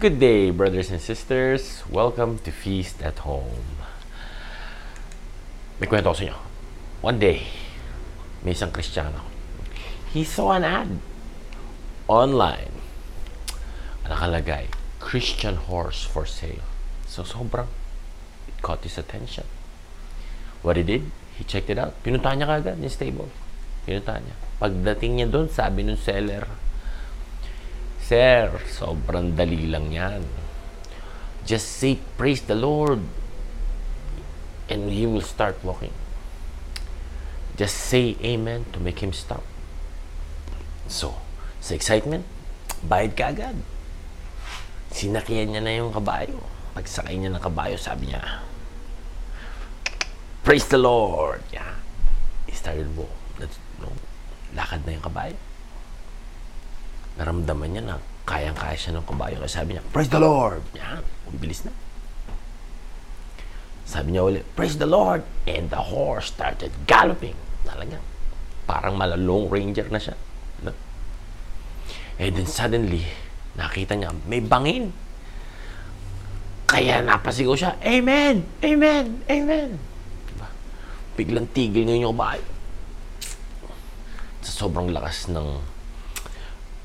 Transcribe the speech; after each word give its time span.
Good 0.00 0.18
day, 0.18 0.50
brothers 0.50 0.90
and 0.90 0.98
sisters. 0.98 1.86
Welcome 1.86 2.42
to 2.42 2.50
Feast 2.50 2.98
at 2.98 3.22
Home. 3.22 3.78
May 5.78 5.86
kwento 5.86 6.10
ko 6.10 6.18
sa 6.18 6.26
inyo. 6.26 6.38
One 6.98 7.22
day, 7.22 7.46
may 8.42 8.58
isang 8.58 8.74
Kristiyano. 8.74 9.22
He 10.10 10.26
saw 10.26 10.58
an 10.58 10.66
ad 10.66 10.98
online. 12.10 12.74
Nakalagay, 14.02 14.74
Christian 14.98 15.62
horse 15.70 16.02
for 16.02 16.26
sale. 16.26 16.66
So, 17.06 17.22
sobrang 17.22 17.70
it 18.50 18.58
caught 18.66 18.82
his 18.82 18.98
attention. 18.98 19.46
What 20.66 20.74
he 20.74 20.82
did, 20.82 21.06
he 21.38 21.46
checked 21.46 21.70
it 21.70 21.78
out. 21.78 21.94
Pinuntahan 22.02 22.42
niya 22.42 22.50
kagad 22.50 22.82
yung 22.82 22.90
stable. 22.90 23.30
Pinuntahan 23.86 24.26
niya. 24.26 24.36
Pagdating 24.58 25.22
niya 25.22 25.30
doon, 25.30 25.46
sabi 25.46 25.86
ng 25.86 25.94
seller, 25.94 26.50
Sir, 28.04 28.60
sobrang 28.68 29.32
dali 29.32 29.64
lang 29.64 29.88
yan. 29.88 30.28
Just 31.48 31.80
say, 31.80 31.96
praise 32.20 32.44
the 32.44 32.52
Lord. 32.52 33.00
And 34.68 34.92
he 34.92 35.08
will 35.08 35.24
start 35.24 35.56
walking. 35.64 35.96
Just 37.56 37.80
say 37.80 38.20
amen 38.20 38.68
to 38.76 38.78
make 38.80 39.00
him 39.00 39.16
stop. 39.16 39.40
So, 40.84 41.16
sa 41.64 41.72
excitement, 41.72 42.28
bayad 42.84 43.16
ka 43.16 43.32
agad. 43.32 43.56
Sinakyan 44.92 45.56
niya 45.56 45.62
na 45.64 45.72
yung 45.72 45.88
kabayo. 45.88 46.44
Pagsakay 46.76 47.16
niya 47.16 47.32
ng 47.32 47.40
kabayo, 47.40 47.80
sabi 47.80 48.12
niya, 48.12 48.44
Praise 50.44 50.68
the 50.68 50.76
Lord! 50.76 51.40
Yeah. 51.56 51.80
He 52.44 52.52
started 52.52 52.92
walk. 53.00 53.16
That's, 53.40 53.56
no, 53.80 53.96
lakad 54.52 54.84
na 54.84 55.00
yung 55.00 55.06
kabayo. 55.08 55.40
Naramdaman 57.14 57.68
niya 57.70 57.82
na 57.86 57.96
kayang-kaya 58.26 58.74
siya 58.74 58.98
ng 58.98 59.06
kabayo. 59.06 59.38
Kaya 59.38 59.52
sabi 59.52 59.76
niya, 59.76 59.84
Praise 59.94 60.10
the 60.10 60.18
Lord! 60.18 60.64
Yan, 60.74 61.04
bilis 61.38 61.62
na. 61.62 61.72
Sabi 63.84 64.16
niya 64.16 64.24
ulit, 64.24 64.44
Praise 64.56 64.80
the 64.80 64.88
Lord! 64.88 65.22
And 65.46 65.68
the 65.68 65.78
horse 65.78 66.32
started 66.32 66.72
galloping. 66.88 67.36
Talaga. 67.62 68.00
Parang 68.64 68.96
malalong 68.96 69.46
ranger 69.52 69.86
na 69.92 70.00
siya. 70.00 70.16
No? 70.64 70.72
And 72.18 72.32
then 72.34 72.48
suddenly, 72.48 73.04
nakita 73.54 73.94
niya, 73.94 74.10
may 74.26 74.40
bangin. 74.40 74.90
Kaya 76.64 77.04
napasigaw 77.04 77.54
siya, 77.54 77.78
Amen! 77.84 78.42
Amen! 78.64 79.22
Amen! 79.28 79.70
Diba? 80.26 80.48
Biglang 81.14 81.46
tigil 81.52 81.86
niya 81.86 82.02
yung 82.02 82.16
kabayo. 82.16 82.42
Sa 84.42 84.66
sobrang 84.66 84.90
lakas 84.90 85.28
ng 85.30 85.73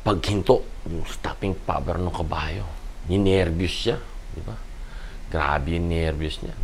paghinto, 0.09 0.65
yung 0.89 1.05
stopping 1.05 1.53
power 1.53 2.01
ng 2.01 2.09
kabayo. 2.09 2.65
Ninervyos 3.13 3.69
siya. 3.69 3.97
Di 4.33 4.41
ba? 4.41 4.57
Grabe 5.29 5.77
yung 5.77 5.85
nervyos 5.85 6.41
niya. 6.41 6.57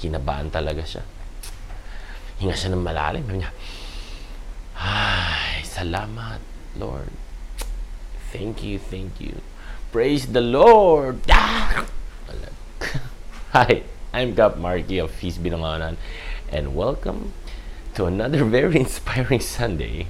Kinabahan 0.00 0.48
talaga 0.48 0.80
siya. 0.80 1.04
Hinga 2.40 2.56
siya 2.56 2.72
ng 2.72 2.80
malalim. 2.80 3.28
Sabi 3.28 3.44
niya, 3.44 3.52
Ay, 4.80 5.60
salamat, 5.68 6.40
Lord. 6.80 7.12
Thank 8.32 8.64
you, 8.64 8.80
thank 8.80 9.20
you. 9.20 9.44
Praise 9.92 10.32
the 10.32 10.40
Lord! 10.40 11.20
Ah! 11.28 11.84
Hi, 13.52 13.84
I'm 14.16 14.32
Kap 14.32 14.56
Marky 14.56 14.96
of 14.96 15.12
Feast 15.12 15.44
Binanganan, 15.44 16.00
and 16.48 16.72
welcome 16.72 17.36
to 17.92 18.08
another 18.08 18.40
very 18.48 18.80
inspiring 18.88 19.44
Sunday. 19.44 20.08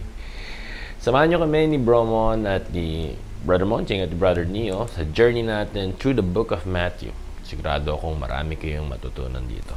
Samahan 1.03 1.35
nyo 1.35 1.43
kami 1.43 1.67
ni 1.67 1.83
Bromon 1.83 2.47
at 2.47 2.71
ni 2.71 3.19
Brother 3.43 3.67
Monching 3.67 3.99
at 3.99 4.15
ni 4.15 4.19
Brother 4.23 4.47
Neo 4.47 4.87
sa 4.87 5.03
journey 5.03 5.43
natin 5.43 5.99
through 5.99 6.15
the 6.15 6.23
book 6.23 6.55
of 6.55 6.63
Matthew. 6.63 7.11
Sigurado 7.43 7.99
akong 7.99 8.23
marami 8.23 8.55
kayong 8.55 8.87
matutunan 8.87 9.43
dito. 9.51 9.75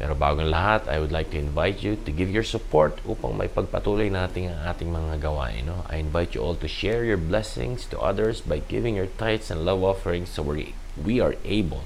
Pero 0.00 0.16
bago 0.16 0.40
lahat, 0.40 0.88
I 0.88 0.96
would 0.96 1.12
like 1.12 1.28
to 1.36 1.38
invite 1.44 1.84
you 1.84 1.92
to 1.92 2.08
give 2.08 2.32
your 2.32 2.40
support 2.40 3.04
upang 3.04 3.36
may 3.36 3.52
pagpatuloy 3.52 4.08
natin 4.08 4.48
ang 4.48 4.64
ating 4.64 4.88
mga 4.88 5.20
gawain. 5.20 5.68
No? 5.68 5.84
I 5.92 6.00
invite 6.00 6.32
you 6.32 6.40
all 6.40 6.56
to 6.56 6.64
share 6.64 7.04
your 7.04 7.20
blessings 7.20 7.84
to 7.92 8.00
others 8.00 8.40
by 8.40 8.64
giving 8.64 8.96
your 8.96 9.12
tithes 9.20 9.52
and 9.52 9.68
love 9.68 9.84
offerings 9.84 10.32
so 10.32 10.40
we 10.40 10.72
we 10.96 11.20
are 11.20 11.36
able 11.44 11.84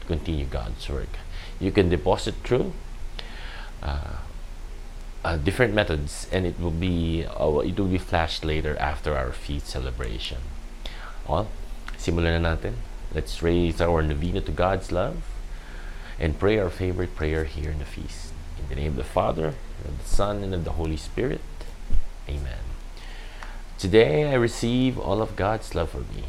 to 0.00 0.08
continue 0.08 0.48
God's 0.48 0.80
work. 0.88 1.20
You 1.60 1.68
can 1.68 1.92
deposit 1.92 2.40
through 2.40 2.72
uh, 3.84 4.24
uh, 5.24 5.36
different 5.36 5.74
methods 5.74 6.26
and 6.32 6.46
it 6.46 6.58
will 6.58 6.74
be 6.74 7.24
uh, 7.24 7.58
it 7.58 7.78
will 7.78 7.86
be 7.86 7.98
flashed 7.98 8.44
later 8.44 8.76
after 8.78 9.16
our 9.16 9.32
feast 9.32 9.68
celebration. 9.68 10.38
Well, 11.28 11.48
simulan 11.96 12.42
na 12.42 12.56
natin. 12.56 12.74
Let's 13.14 13.42
raise 13.42 13.80
our 13.80 14.02
novena 14.02 14.40
to 14.40 14.52
God's 14.52 14.90
love 14.90 15.22
and 16.18 16.38
pray 16.38 16.58
our 16.58 16.70
favorite 16.70 17.14
prayer 17.14 17.44
here 17.44 17.70
in 17.70 17.78
the 17.78 17.84
feast. 17.84 18.32
In 18.58 18.68
the 18.68 18.76
name 18.76 18.92
of 18.92 18.96
the 18.96 19.04
Father, 19.04 19.54
and 19.84 19.86
of 19.86 20.02
the 20.02 20.08
Son, 20.08 20.42
and 20.42 20.54
of 20.54 20.64
the 20.64 20.78
Holy 20.80 20.96
Spirit. 20.96 21.42
Amen. 22.28 22.64
Today 23.78 24.30
I 24.30 24.34
receive 24.34 24.98
all 24.98 25.20
of 25.20 25.36
God's 25.36 25.74
love 25.74 25.90
for 25.90 26.06
me. 26.14 26.24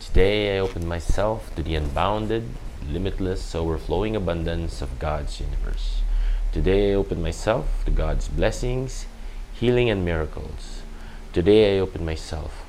Today 0.00 0.56
I 0.56 0.60
open 0.60 0.86
myself 0.86 1.54
to 1.54 1.62
the 1.62 1.76
unbounded, 1.76 2.44
limitless, 2.86 3.54
overflowing 3.54 4.16
abundance 4.16 4.82
of 4.82 4.98
God's 4.98 5.40
universe. 5.40 6.02
Today 6.52 6.92
I 6.92 6.96
open 6.96 7.22
myself 7.22 7.82
to 7.86 7.90
God's 7.90 8.28
blessings, 8.28 9.06
healing, 9.54 9.88
and 9.88 10.04
miracles. 10.04 10.82
Today 11.32 11.78
I 11.78 11.80
open 11.80 12.04
myself 12.04 12.66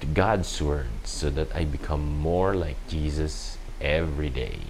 to 0.00 0.06
God's 0.06 0.62
word 0.62 1.04
so 1.04 1.28
that 1.28 1.54
I 1.54 1.66
become 1.66 2.18
more 2.18 2.54
like 2.54 2.76
Jesus 2.88 3.58
every 3.78 4.30
day. 4.30 4.60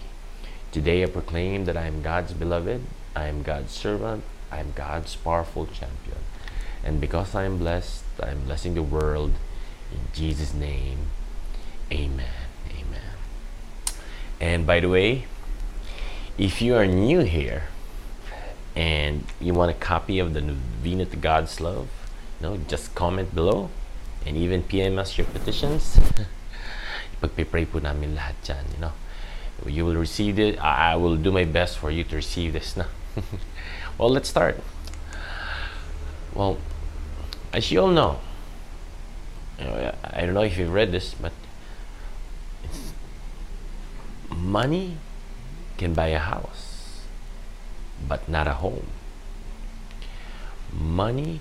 Today 0.73 1.05
I 1.05 1.07
proclaim 1.07 1.67
that 1.67 1.77
I 1.77 1.87
am 1.87 2.03
God's 2.03 2.33
beloved, 2.33 2.83
I 3.15 3.27
am 3.27 3.45
God's 3.45 3.71
servant, 3.71 4.25
I 4.51 4.59
am 4.59 4.73
God's 4.75 5.15
powerful 5.15 5.67
champion. 5.67 6.19
And 6.83 7.01
because 7.01 7.37
I 7.37 7.45
am 7.45 7.59
blessed, 7.59 8.03
I 8.21 8.31
am 8.31 8.47
blessing 8.47 8.75
the 8.75 8.83
world 8.83 9.31
in 9.93 10.01
Jesus' 10.13 10.53
name. 10.53 11.07
Amen. 11.93 12.51
Amen. 12.73 13.15
And 14.41 14.67
by 14.67 14.81
the 14.81 14.89
way, 14.89 15.27
if 16.37 16.61
you 16.61 16.75
are 16.75 16.85
new 16.85 17.21
here 17.21 17.69
and 18.77 19.25
you 19.41 19.55
want 19.55 19.71
a 19.71 19.75
copy 19.75 20.19
of 20.19 20.35
the 20.35 20.41
Novena 20.41 21.07
to 21.07 21.17
God's 21.17 21.61
Love, 21.61 21.89
you 22.41 22.47
know, 22.47 22.57
just 22.69 22.95
comment 22.95 23.35
below 23.35 23.71
and 24.27 24.37
even 24.37 24.63
PM 24.63 24.99
us 24.99 25.17
your 25.17 25.27
petitions. 25.27 25.99
Ipagpipray 27.17 27.73
po 27.73 27.81
namin 27.81 28.15
lahat 28.15 28.37
dyan, 28.45 28.65
you 28.77 28.81
know. 28.85 28.93
You 29.65 29.89
will 29.89 29.97
receive 29.97 30.39
it. 30.39 30.61
I 30.61 30.93
I 30.93 30.97
will 31.01 31.17
do 31.17 31.33
my 31.33 31.49
best 31.49 31.79
for 31.81 31.89
you 31.89 32.05
to 32.05 32.15
receive 32.21 32.53
this. 32.53 32.77
Na. 32.77 32.85
well, 33.97 34.13
let's 34.13 34.29
start. 34.29 34.61
Well, 36.37 36.61
as 37.55 37.73
you 37.73 37.81
all 37.81 37.89
know, 37.89 38.21
I 39.59 40.21
don't 40.29 40.35
know 40.35 40.45
if 40.45 40.59
you've 40.59 40.73
read 40.73 40.93
this, 40.93 41.15
but 41.15 41.33
money 44.29 44.99
can 45.79 45.95
buy 45.95 46.09
a 46.09 46.19
house, 46.19 46.66
but 48.09 48.29
not 48.29 48.47
a 48.47 48.55
home. 48.55 48.89
Money 50.73 51.41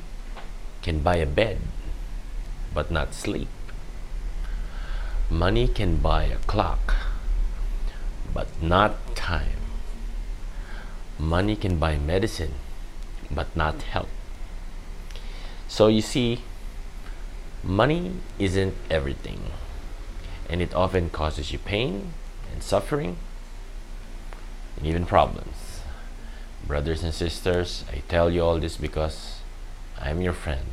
can 0.81 0.99
buy 0.99 1.15
a 1.17 1.25
bed, 1.25 1.59
but 2.73 2.91
not 2.91 3.13
sleep. 3.13 3.49
Money 5.29 5.67
can 5.67 5.97
buy 5.97 6.25
a 6.25 6.37
clock, 6.45 6.95
but 8.33 8.47
not 8.61 9.15
time. 9.15 9.57
Money 11.17 11.55
can 11.55 11.79
buy 11.79 11.97
medicine, 11.97 12.53
but 13.31 13.55
not 13.55 13.81
health. 13.81 14.09
So 15.67 15.87
you 15.87 16.01
see, 16.01 16.41
money 17.63 18.13
isn't 18.37 18.75
everything, 18.91 19.51
and 20.47 20.61
it 20.61 20.75
often 20.75 21.09
causes 21.09 21.51
you 21.51 21.57
pain 21.57 22.13
and 22.53 22.61
suffering 22.61 23.17
and 24.77 24.85
even 24.85 25.05
problems. 25.05 25.64
Brothers 26.67 27.03
and 27.03 27.13
sisters, 27.13 27.85
I 27.93 28.01
tell 28.07 28.31
you 28.31 28.41
all 28.41 28.57
this 28.57 28.75
because 28.75 29.41
I'm 30.01 30.19
your 30.19 30.33
friend. 30.33 30.65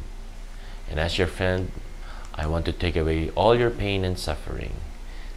And 0.91 0.99
as 0.99 1.19
your 1.19 1.27
friend, 1.27 1.71
I 2.35 2.47
want 2.47 2.65
to 2.65 2.73
take 2.73 2.97
away 2.97 3.29
all 3.35 3.55
your 3.55 3.69
pain 3.69 4.03
and 4.03 4.19
suffering. 4.19 4.73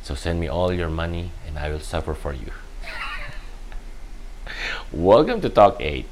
So 0.01 0.15
send 0.15 0.39
me 0.39 0.47
all 0.47 0.71
your 0.71 0.89
money 0.89 1.31
and 1.45 1.59
I 1.59 1.69
will 1.69 1.81
suffer 1.81 2.13
for 2.13 2.31
you. 2.31 2.53
Welcome 4.93 5.41
to 5.41 5.49
Talk 5.49 5.81
8. 5.81 6.05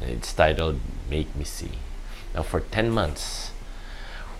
It's 0.00 0.32
titled 0.32 0.80
Make 1.10 1.36
Me 1.36 1.44
See. 1.44 1.72
Now, 2.34 2.42
for 2.42 2.60
10 2.60 2.88
months, 2.88 3.50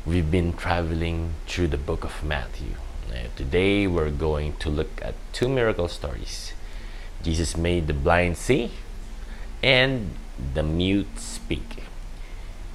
we've 0.06 0.30
been 0.30 0.54
traveling 0.54 1.34
through 1.46 1.68
the 1.68 1.76
book 1.76 2.02
of 2.02 2.24
Matthew. 2.24 2.76
Uh, 3.12 3.28
today, 3.36 3.86
we're 3.86 4.10
going 4.10 4.56
to 4.56 4.70
look 4.70 5.02
at 5.02 5.14
two 5.34 5.50
miracle 5.50 5.88
stories. 5.88 6.54
Jesus 7.22 7.58
made 7.58 7.88
the 7.88 7.92
blind 7.92 8.38
see 8.38 8.72
and 9.64 10.10
the 10.52 10.62
mute 10.62 11.18
speak. 11.18 11.84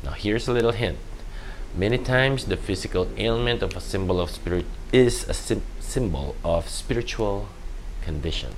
Now, 0.03 0.11
here's 0.11 0.47
a 0.47 0.51
little 0.51 0.71
hint. 0.71 0.97
Many 1.75 1.99
times, 1.99 2.45
the 2.45 2.57
physical 2.57 3.07
ailment 3.15 3.61
of 3.61 3.77
a 3.77 3.79
symbol 3.79 4.19
of 4.19 4.31
spirit, 4.31 4.65
is 4.91 5.29
a 5.29 5.35
symbol 5.79 6.35
of 6.43 6.67
spiritual 6.67 7.47
condition. 8.01 8.55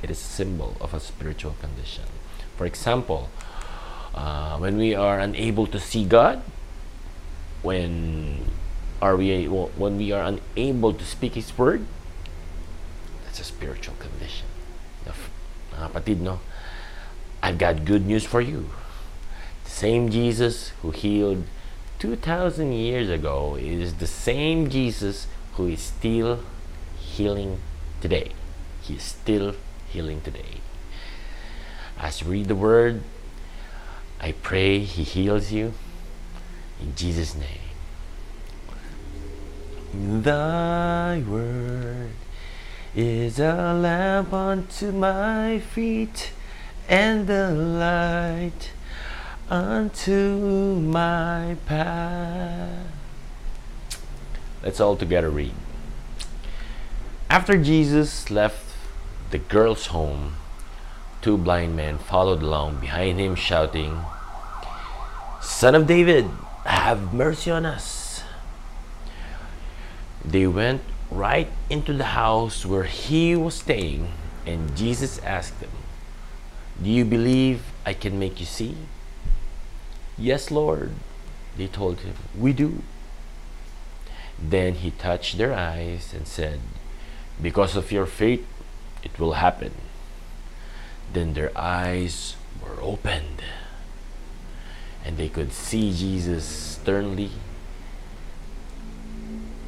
It 0.00 0.10
is 0.10 0.20
a 0.20 0.30
symbol 0.38 0.76
of 0.80 0.94
a 0.94 1.00
spiritual 1.00 1.56
condition. 1.60 2.04
For 2.56 2.66
example, 2.66 3.30
uh, 4.14 4.58
when 4.58 4.76
we 4.76 4.94
are 4.94 5.18
unable 5.18 5.66
to 5.66 5.80
see 5.80 6.04
God, 6.04 6.40
when 7.62 8.46
are 9.00 9.16
we 9.16 9.46
when 9.46 9.96
we 9.96 10.12
are 10.12 10.22
unable 10.22 10.92
to 10.94 11.04
speak 11.04 11.34
His 11.34 11.50
word, 11.58 11.84
that's 13.24 13.40
a 13.40 13.44
spiritual 13.44 13.96
condition. 13.98 14.46
Mga 15.72 16.20
no? 16.20 16.38
I've 17.42 17.58
got 17.58 17.84
good 17.84 18.06
news 18.06 18.24
for 18.24 18.40
you. 18.40 18.70
The 19.64 19.70
same 19.70 20.10
Jesus 20.10 20.68
who 20.80 20.90
healed 20.90 21.44
2,000 21.98 22.72
years 22.72 23.10
ago 23.10 23.56
is 23.56 23.94
the 23.94 24.06
same 24.06 24.70
Jesus 24.70 25.26
who 25.54 25.66
is 25.66 25.80
still 25.80 26.40
healing 26.98 27.58
today. 28.00 28.32
He 28.80 28.94
is 28.94 29.02
still 29.02 29.54
healing 29.88 30.20
today. 30.20 30.60
As 31.98 32.22
you 32.22 32.28
read 32.28 32.48
the 32.48 32.54
word, 32.54 33.02
I 34.20 34.32
pray 34.32 34.80
He 34.80 35.02
heals 35.02 35.52
you 35.52 35.74
in 36.80 36.94
Jesus' 36.94 37.34
name. 37.34 37.58
Thy 40.22 41.22
word 41.26 42.12
is 42.94 43.38
a 43.38 43.74
lamp 43.74 44.32
unto 44.32 44.90
my 44.90 45.58
feet 45.58 46.32
and 46.88 47.26
the 47.26 47.50
light 47.50 48.70
unto 49.48 50.76
my 50.80 51.56
path. 51.66 52.86
Let's 54.62 54.80
all 54.80 54.96
together 54.96 55.30
read. 55.30 55.54
After 57.28 57.56
Jesus 57.56 58.30
left 58.30 58.64
the 59.30 59.38
girl's 59.38 59.86
home, 59.86 60.34
two 61.20 61.36
blind 61.36 61.74
men 61.76 61.98
followed 61.98 62.42
along 62.42 62.80
behind 62.80 63.18
him, 63.18 63.34
shouting, 63.34 64.00
Son 65.40 65.74
of 65.74 65.86
David, 65.86 66.28
have 66.64 67.12
mercy 67.12 67.50
on 67.50 67.66
us. 67.66 68.22
They 70.24 70.46
went 70.46 70.82
right 71.10 71.48
into 71.68 71.92
the 71.92 72.14
house 72.14 72.64
where 72.64 72.84
he 72.84 73.34
was 73.34 73.54
staying, 73.54 74.12
and 74.46 74.76
Jesus 74.76 75.18
asked 75.20 75.60
them, 75.60 75.70
Do 76.82 76.90
you 76.90 77.04
believe 77.04 77.62
I 77.86 77.94
can 77.94 78.18
make 78.18 78.40
you 78.40 78.46
see? 78.46 78.76
Yes, 80.18 80.50
Lord, 80.50 80.90
they 81.56 81.68
told 81.68 82.00
him, 82.00 82.14
We 82.36 82.52
do. 82.52 82.82
Then 84.36 84.74
he 84.74 84.90
touched 84.90 85.38
their 85.38 85.54
eyes 85.54 86.12
and 86.12 86.26
said, 86.26 86.58
Because 87.40 87.76
of 87.76 87.92
your 87.92 88.06
faith, 88.06 88.44
it 89.04 89.16
will 89.18 89.34
happen. 89.34 89.72
Then 91.12 91.34
their 91.34 91.52
eyes 91.56 92.34
were 92.60 92.80
opened, 92.82 93.42
and 95.04 95.16
they 95.16 95.28
could 95.28 95.52
see 95.52 95.92
Jesus 95.92 96.44
sternly. 96.44 97.30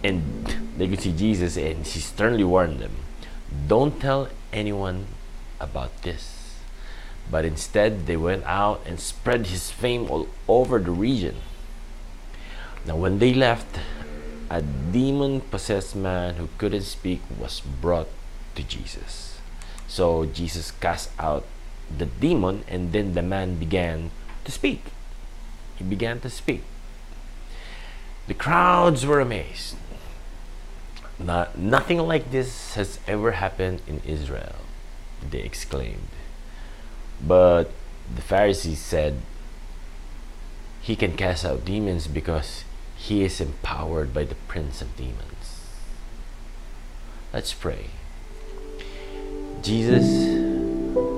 And 0.03 0.73
they 0.77 0.89
could 0.89 1.01
see 1.01 1.13
Jesus, 1.13 1.57
and 1.57 1.87
he 1.87 2.01
sternly 2.01 2.45
warned 2.45 2.81
them, 2.81 2.97
Don't 3.69 4.01
tell 4.01 4.29
anyone 4.53 5.07
about 5.61 6.03
this. 6.03 6.44
But 7.31 7.45
instead, 7.45 8.07
they 8.07 8.17
went 8.17 8.45
out 8.45 8.83
and 8.87 9.01
spread 9.01 9.47
his 9.47 9.71
fame 9.71 10.11
all 10.11 10.29
over 10.47 10.79
the 10.79 10.91
region. 10.91 11.37
Now, 12.87 12.97
when 12.97 13.19
they 13.19 13.33
left, 13.33 13.79
a 14.51 14.63
demon 14.63 15.41
possessed 15.41 15.97
man 15.97 16.35
who 16.35 16.49
couldn't 16.59 16.83
speak 16.83 17.23
was 17.39 17.61
brought 17.61 18.09
to 18.55 18.63
Jesus. 18.63 19.39
So 19.89 20.27
Jesus 20.27 20.71
cast 20.71 21.11
out 21.19 21.45
the 21.87 22.07
demon, 22.07 22.65
and 22.69 22.93
then 22.93 23.15
the 23.15 23.23
man 23.23 23.57
began 23.57 24.11
to 24.45 24.53
speak. 24.53 24.85
He 25.77 25.85
began 25.85 26.21
to 26.21 26.31
speak. 26.31 26.63
The 28.27 28.35
crowds 28.35 29.05
were 29.05 29.21
amazed. 29.21 29.77
Not, 31.19 31.59
nothing 31.59 31.99
like 31.99 32.31
this 32.31 32.75
has 32.75 32.99
ever 33.07 33.33
happened 33.33 33.83
in 33.87 34.01
Israel, 34.07 34.57
they 35.31 35.41
exclaimed. 35.41 36.14
But 37.27 37.71
the 38.15 38.23
Pharisees 38.23 38.81
said, 38.81 39.21
He 40.81 40.97
can 40.97 41.17
cast 41.17 41.45
out 41.45 41.65
demons 41.65 42.07
because 42.07 42.65
he 42.97 43.23
is 43.23 43.41
empowered 43.41 44.13
by 44.13 44.25
the 44.25 44.35
prince 44.49 44.81
of 44.83 44.97
demons. 44.97 45.69
Let's 47.33 47.53
pray. 47.53 47.87
Jesus, 49.63 50.05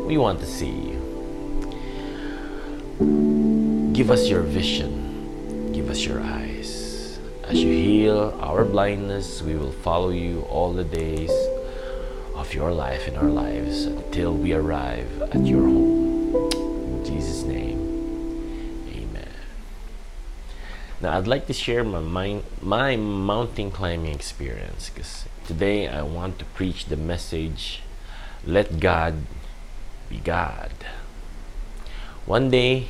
we 0.06 0.16
want 0.16 0.40
to 0.40 0.46
see 0.46 0.70
you. 0.70 1.02
Give 3.92 4.10
us 4.10 4.28
your 4.28 4.42
vision. 4.42 5.72
Give 5.72 5.90
us 5.90 6.04
your 6.04 6.20
eyes. 6.20 7.18
As 7.44 7.62
you 7.62 7.70
heal 7.70 8.36
our 8.40 8.64
blindness, 8.64 9.42
we 9.42 9.54
will 9.54 9.72
follow 9.72 10.10
you 10.10 10.42
all 10.50 10.72
the 10.72 10.84
days 10.84 11.30
of 12.36 12.52
your 12.52 12.70
life 12.70 13.08
in 13.08 13.16
our 13.16 13.30
lives 13.30 13.86
until 13.86 14.34
we 14.34 14.52
arrive 14.52 15.22
at 15.22 15.46
your 15.46 15.62
home. 15.62 16.52
In 16.52 17.04
Jesus' 17.04 17.42
name, 17.42 17.80
amen. 18.92 19.32
Now, 21.00 21.16
I'd 21.16 21.26
like 21.26 21.46
to 21.46 21.54
share 21.54 21.82
my, 21.82 22.40
my, 22.60 22.96
mountain 22.96 23.70
climbing 23.70 24.14
experience 24.14 24.90
because 24.90 25.24
today 25.46 25.88
I 25.88 26.02
want 26.02 26.38
to 26.38 26.44
preach 26.44 26.86
the 26.86 26.96
message 26.96 27.80
let 28.44 28.80
God 28.80 29.24
be 30.08 30.18
God. 30.18 30.72
One 32.26 32.50
day, 32.50 32.88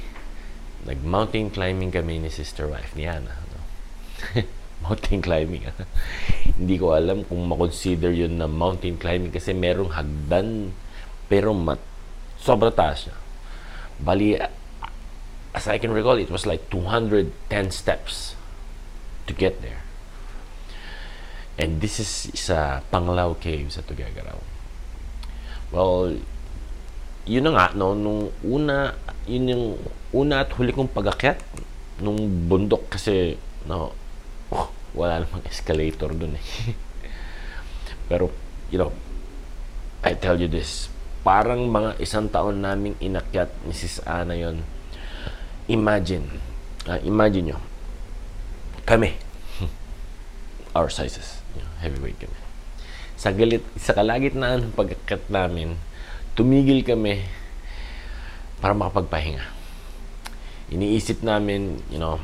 nag-mountain 0.84 1.50
climbing 1.50 1.92
kami 1.92 2.18
ni 2.18 2.28
sister 2.28 2.66
wife 2.66 2.94
ni 2.96 3.06
Ana. 3.06 3.32
No? 4.34 4.42
mountain 4.82 5.22
climbing. 5.22 5.70
Ah. 5.70 6.45
Hindi 6.56 6.80
ko 6.80 6.96
alam 6.96 7.24
kung 7.28 7.44
makonsider 7.44 8.16
yun 8.16 8.40
na 8.40 8.48
mountain 8.48 8.96
climbing 8.96 9.32
kasi 9.32 9.52
merong 9.52 9.92
hagdan 9.92 10.72
pero 11.28 11.52
mat 11.52 11.80
sobra 12.40 12.72
taas 12.72 13.08
niya. 13.08 13.16
Bali, 13.96 14.28
as 15.56 15.64
I 15.68 15.80
can 15.80 15.92
recall, 15.92 16.20
it 16.20 16.28
was 16.28 16.44
like 16.44 16.68
210 16.68 17.32
steps 17.72 18.36
to 19.26 19.32
get 19.32 19.60
there. 19.60 19.84
And 21.56 21.80
this 21.80 21.96
is 21.96 22.28
sa 22.36 22.84
Panglao 22.92 23.40
Cave 23.40 23.72
sa 23.72 23.80
Tuguegarao. 23.80 24.44
Well, 25.72 26.20
yun 27.24 27.48
na 27.48 27.52
nga, 27.56 27.66
no, 27.72 27.96
nung 27.96 28.30
una, 28.44 28.94
yun 29.24 29.50
yung 29.50 29.64
una 30.12 30.44
at 30.44 30.52
huli 30.54 30.70
kong 30.70 30.92
pagakyat 30.92 31.40
nung 32.04 32.46
bundok 32.46 32.92
kasi, 32.92 33.40
no, 33.64 33.96
wala 34.96 35.22
namang 35.22 35.44
escalator 35.46 36.10
dun 36.16 36.34
eh. 36.34 36.44
Pero, 38.10 38.32
you 38.72 38.80
know, 38.80 38.90
I 40.02 40.16
tell 40.16 40.40
you 40.40 40.48
this, 40.48 40.88
parang 41.20 41.68
mga 41.68 42.00
isang 42.00 42.32
taon 42.32 42.64
naming 42.64 42.96
inakyat 42.98 43.52
ni 43.68 43.74
Sis 43.76 44.00
Ana 44.08 44.34
yon. 44.34 44.64
Imagine, 45.68 46.40
uh, 46.88 46.98
imagine 47.04 47.52
nyo, 47.52 47.58
kami, 48.88 49.18
our 50.78 50.88
sizes, 50.88 51.44
you 51.52 51.60
know, 51.60 51.70
heavyweight 51.82 52.16
kami 52.16 52.46
sa 53.16 53.32
galit 53.32 53.64
sa 53.80 53.96
kalagitnaan 53.96 54.68
ng 54.68 54.76
pagkakat 54.76 55.32
namin, 55.32 55.80
tumigil 56.36 56.84
kami 56.84 57.24
para 58.60 58.76
makapagpahinga. 58.76 59.42
Iniisip 60.68 61.24
namin, 61.24 61.80
you 61.88 61.96
know, 61.96 62.20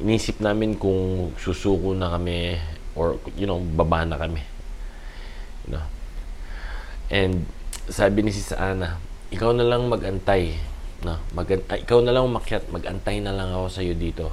iniisip 0.00 0.42
namin 0.42 0.74
kung 0.78 1.30
susuko 1.38 1.94
na 1.94 2.14
kami 2.14 2.58
or 2.94 3.18
you 3.34 3.46
know, 3.46 3.58
baba 3.58 4.06
na 4.06 4.16
kami. 4.18 4.42
You 5.66 5.78
know. 5.78 5.86
And 7.10 7.46
sabi 7.90 8.24
ni 8.24 8.32
si 8.32 8.42
Ana, 8.54 8.98
ikaw 9.30 9.52
na 9.52 9.66
lang 9.66 9.86
magantay. 9.86 10.56
No, 11.04 11.20
mag 11.36 11.50
ah, 11.52 11.76
ikaw 11.76 12.00
na 12.00 12.16
lang 12.16 12.24
umakyat, 12.24 12.72
magantay 12.72 13.20
na 13.20 13.36
lang 13.36 13.52
ako 13.52 13.68
sa 13.68 13.84
iyo 13.84 13.92
dito 13.92 14.32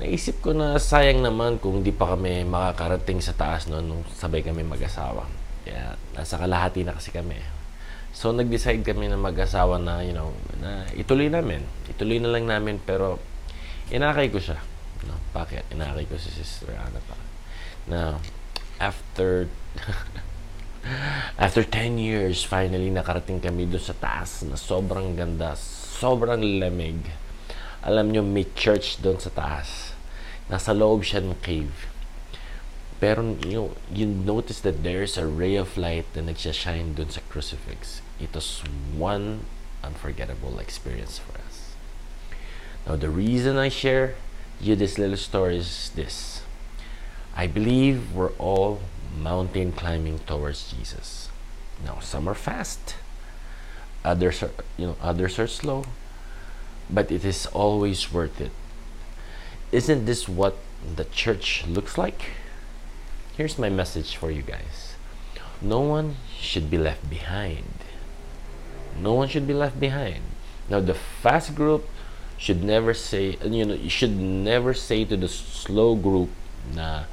naisip 0.00 0.40
ko 0.40 0.56
na 0.56 0.80
sayang 0.80 1.20
naman 1.20 1.60
kung 1.60 1.84
di 1.84 1.92
pa 1.92 2.16
kami 2.16 2.46
makakarating 2.48 3.20
sa 3.20 3.36
taas 3.36 3.68
no, 3.68 3.84
nung 3.84 4.00
sabay 4.16 4.40
kami 4.40 4.64
mag-asawa. 4.64 5.28
Kaya 5.66 5.98
nasa 6.16 6.40
kalahati 6.40 6.86
na 6.88 6.96
kasi 6.96 7.12
kami. 7.12 7.36
So 8.16 8.32
nag-decide 8.32 8.80
kami 8.80 9.12
na 9.12 9.20
mag-asawa 9.20 9.76
na, 9.76 10.00
you 10.00 10.16
know, 10.16 10.32
na 10.62 10.88
ituloy 10.96 11.28
namin. 11.28 11.60
Ituloy 11.92 12.16
na 12.16 12.32
lang 12.32 12.48
namin 12.48 12.80
pero 12.80 13.20
inakay 13.90 14.30
ko 14.30 14.38
siya. 14.38 14.58
No, 15.06 15.18
bakit? 15.34 15.66
Inakay 15.74 16.06
ko 16.06 16.16
si 16.16 16.30
Sister 16.30 16.72
Ana 16.74 17.00
pa. 17.04 17.16
Na 17.90 18.00
after 18.80 19.50
after 21.44 21.62
10 21.62 22.00
years, 22.00 22.42
finally 22.42 22.88
nakarating 22.88 23.42
kami 23.42 23.68
doon 23.68 23.82
sa 23.82 23.94
taas 23.94 24.46
na 24.46 24.56
sobrang 24.56 25.12
ganda, 25.14 25.52
sobrang 26.00 26.40
lamig 26.40 27.20
alam 27.80 28.12
nyo, 28.12 28.20
may 28.20 28.44
church 28.52 29.00
doon 29.00 29.16
sa 29.16 29.32
taas. 29.32 29.96
Nasa 30.52 30.76
loob 30.76 31.00
siya 31.00 31.24
ng 31.24 31.40
cave. 31.40 31.88
Pero 33.00 33.40
you, 33.40 33.72
you 33.88 34.04
notice 34.04 34.60
that 34.60 34.84
there's 34.84 35.16
a 35.16 35.24
ray 35.24 35.56
of 35.56 35.80
light 35.80 36.04
na 36.12 36.28
nagsashine 36.28 36.92
dun 36.92 37.08
sa 37.08 37.24
crucifix. 37.32 38.04
It 38.20 38.36
was 38.36 38.60
one 38.92 39.48
unforgettable 39.80 40.60
experience 40.60 41.16
for 41.16 41.40
us. 41.40 41.49
Now, 42.86 42.96
the 42.96 43.10
reason 43.10 43.56
I 43.56 43.68
share 43.68 44.14
you 44.60 44.76
this 44.76 44.98
little 44.98 45.16
story 45.16 45.58
is 45.58 45.90
this. 45.94 46.42
I 47.36 47.46
believe 47.46 48.12
we're 48.12 48.32
all 48.32 48.80
mountain 49.16 49.72
climbing 49.72 50.18
towards 50.20 50.72
Jesus. 50.72 51.28
Now, 51.84 52.00
some 52.00 52.28
are 52.28 52.34
fast, 52.34 52.96
others 54.04 54.42
are, 54.42 54.50
you 54.76 54.86
know, 54.88 54.96
others 55.00 55.38
are 55.38 55.46
slow, 55.46 55.84
but 56.88 57.10
it 57.10 57.24
is 57.24 57.46
always 57.46 58.12
worth 58.12 58.40
it. 58.40 58.52
Isn't 59.72 60.04
this 60.04 60.28
what 60.28 60.56
the 60.96 61.04
church 61.04 61.64
looks 61.66 61.96
like? 61.96 62.22
Here's 63.36 63.58
my 63.58 63.70
message 63.70 64.16
for 64.16 64.30
you 64.30 64.42
guys. 64.42 64.94
No 65.62 65.80
one 65.80 66.16
should 66.38 66.70
be 66.70 66.78
left 66.78 67.08
behind. 67.08 67.84
No 68.98 69.14
one 69.14 69.28
should 69.28 69.46
be 69.46 69.54
left 69.54 69.78
behind. 69.78 70.22
Now 70.68 70.80
the 70.80 70.94
fast 70.94 71.54
group 71.54 71.88
should 72.40 72.64
never 72.64 72.94
say 72.94 73.36
you 73.44 73.64
know 73.64 73.74
you 73.74 73.90
should 73.90 74.16
never 74.16 74.72
say 74.72 75.04
to 75.04 75.16
the 75.16 75.28
slow 75.28 75.94
group 75.94 76.30
na 76.74 77.04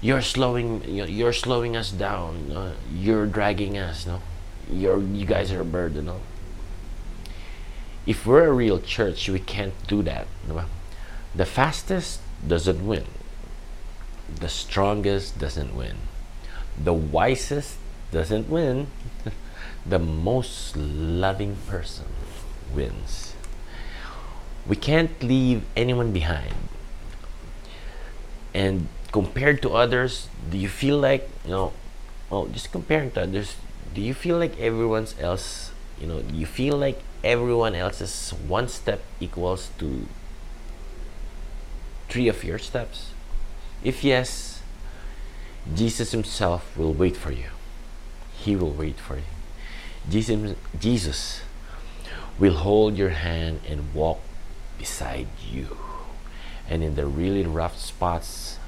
you're 0.00 0.22
slowing 0.22 0.82
you're 0.88 1.32
slowing 1.32 1.76
us 1.76 1.92
down 1.92 2.50
uh, 2.50 2.72
you're 2.90 3.26
dragging 3.26 3.76
us 3.76 4.06
no 4.06 4.20
you're 4.72 5.02
you 5.02 5.26
guys 5.26 5.52
are 5.52 5.60
a 5.60 5.70
burden 5.78 6.06
no 6.06 6.18
if 8.06 8.26
we're 8.26 8.48
a 8.48 8.52
real 8.52 8.80
church 8.80 9.28
we 9.28 9.38
can't 9.38 9.74
do 9.86 10.02
that 10.02 10.26
no? 10.48 10.64
the 11.34 11.46
fastest 11.46 12.20
doesn't 12.48 12.80
win 12.86 13.04
the 14.28 14.48
strongest 14.48 15.38
doesn't 15.38 15.74
win. 15.74 15.96
The 16.82 16.92
wisest 16.92 17.76
doesn't 18.10 18.48
win. 18.48 18.88
the 19.86 19.98
most 19.98 20.76
loving 20.76 21.56
person 21.68 22.06
wins. 22.74 23.34
We 24.68 24.76
can't 24.76 25.22
leave 25.22 25.62
anyone 25.76 26.12
behind. 26.12 26.54
And 28.52 28.88
compared 29.12 29.62
to 29.62 29.70
others, 29.74 30.28
do 30.50 30.58
you 30.58 30.68
feel 30.68 30.98
like, 30.98 31.28
you 31.44 31.50
know, 31.50 31.72
well, 32.30 32.46
just 32.46 32.72
comparing 32.72 33.10
to 33.12 33.22
others, 33.22 33.56
do 33.94 34.00
you 34.00 34.14
feel 34.14 34.38
like 34.38 34.58
everyone 34.58 35.06
else, 35.20 35.72
you 36.00 36.06
know, 36.06 36.22
you 36.32 36.46
feel 36.46 36.76
like 36.76 37.00
everyone 37.22 37.74
else's 37.74 38.30
one 38.46 38.68
step 38.68 39.02
equals 39.20 39.70
to 39.78 40.08
three 42.08 42.28
of 42.28 42.42
your 42.42 42.58
steps? 42.58 43.12
If 43.84 44.02
yes, 44.02 44.62
Jesus 45.74 46.12
Himself 46.12 46.76
will 46.76 46.92
wait 46.92 47.16
for 47.16 47.30
you. 47.30 47.50
He 48.36 48.56
will 48.56 48.72
wait 48.72 48.98
for 48.98 49.16
you. 49.16 49.30
Jesus, 50.08 50.54
Jesus 50.78 51.42
will 52.38 52.54
hold 52.54 52.96
your 52.96 53.10
hand 53.10 53.60
and 53.68 53.92
walk 53.94 54.20
beside 54.78 55.28
you. 55.40 55.76
And 56.68 56.82
in 56.82 56.94
the 56.94 57.06
really 57.06 57.44
rough 57.44 57.78
spots 57.78 58.58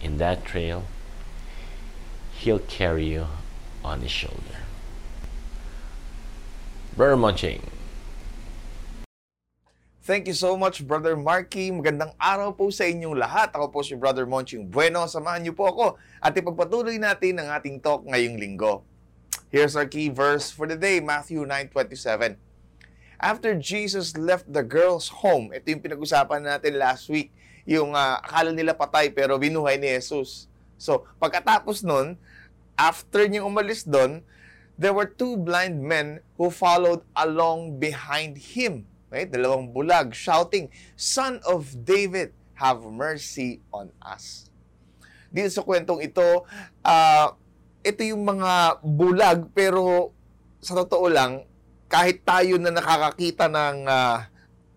in 0.00 0.18
that 0.18 0.44
trail, 0.44 0.84
He'll 2.38 2.62
carry 2.62 3.06
you 3.06 3.26
on 3.82 4.00
His 4.00 4.14
shoulder. 4.14 4.62
Brother 6.94 7.18
Munching. 7.18 7.62
Thank 10.08 10.24
you 10.24 10.32
so 10.32 10.56
much, 10.56 10.80
Brother 10.88 11.20
Marky. 11.20 11.68
Magandang 11.68 12.16
araw 12.16 12.56
po 12.56 12.72
sa 12.72 12.88
inyong 12.88 13.12
lahat. 13.12 13.52
Ako 13.52 13.68
po 13.68 13.84
si 13.84 13.92
Brother 13.92 14.24
Monching 14.24 14.64
Bueno. 14.64 15.04
Samahan 15.04 15.44
niyo 15.44 15.52
po 15.52 15.68
ako 15.68 15.86
at 16.24 16.32
ipagpatuloy 16.32 16.96
natin 16.96 17.36
ang 17.36 17.52
ating 17.52 17.76
talk 17.84 18.08
ngayong 18.08 18.40
linggo. 18.40 18.88
Here's 19.52 19.76
our 19.76 19.84
key 19.84 20.08
verse 20.08 20.48
for 20.48 20.64
the 20.64 20.80
day, 20.80 21.04
Matthew 21.04 21.44
9.27. 21.44 22.47
After 23.18 23.54
Jesus 23.58 24.14
left 24.14 24.46
the 24.46 24.62
girl's 24.62 25.10
home, 25.10 25.50
ito 25.50 25.74
yung 25.74 25.82
pinag-usapan 25.82 26.46
natin 26.46 26.78
last 26.78 27.10
week, 27.10 27.34
yung 27.66 27.92
uh, 27.98 28.22
akala 28.22 28.54
nila 28.54 28.78
patay 28.78 29.10
pero 29.10 29.34
binuhay 29.36 29.74
ni 29.74 29.90
Jesus. 29.98 30.46
So, 30.78 31.04
pagkatapos 31.18 31.82
nun, 31.82 32.14
after 32.78 33.26
niyang 33.26 33.50
umalis 33.50 33.82
doon, 33.82 34.22
there 34.78 34.94
were 34.94 35.10
two 35.10 35.34
blind 35.34 35.82
men 35.82 36.22
who 36.38 36.48
followed 36.54 37.02
along 37.18 37.82
behind 37.82 38.38
him 38.38 38.86
Okay? 39.08 39.24
Dalawang 39.24 39.72
bulag 39.72 40.12
shouting, 40.12 40.68
Son 40.92 41.40
of 41.48 41.72
David, 41.84 42.36
have 42.60 42.84
mercy 42.84 43.64
on 43.72 43.88
us. 44.04 44.52
Dito 45.32 45.48
sa 45.48 45.64
kwentong 45.64 46.04
ito, 46.04 46.44
uh, 46.84 47.26
ito 47.80 48.00
yung 48.04 48.24
mga 48.24 48.82
bulag 48.84 49.48
pero 49.56 50.12
sa 50.60 50.76
totoo 50.76 51.08
lang, 51.08 51.47
kahit 51.88 52.22
tayo 52.22 52.60
na 52.60 52.70
nakakakita 52.70 53.48
ng 53.48 53.88
uh, 53.88 54.24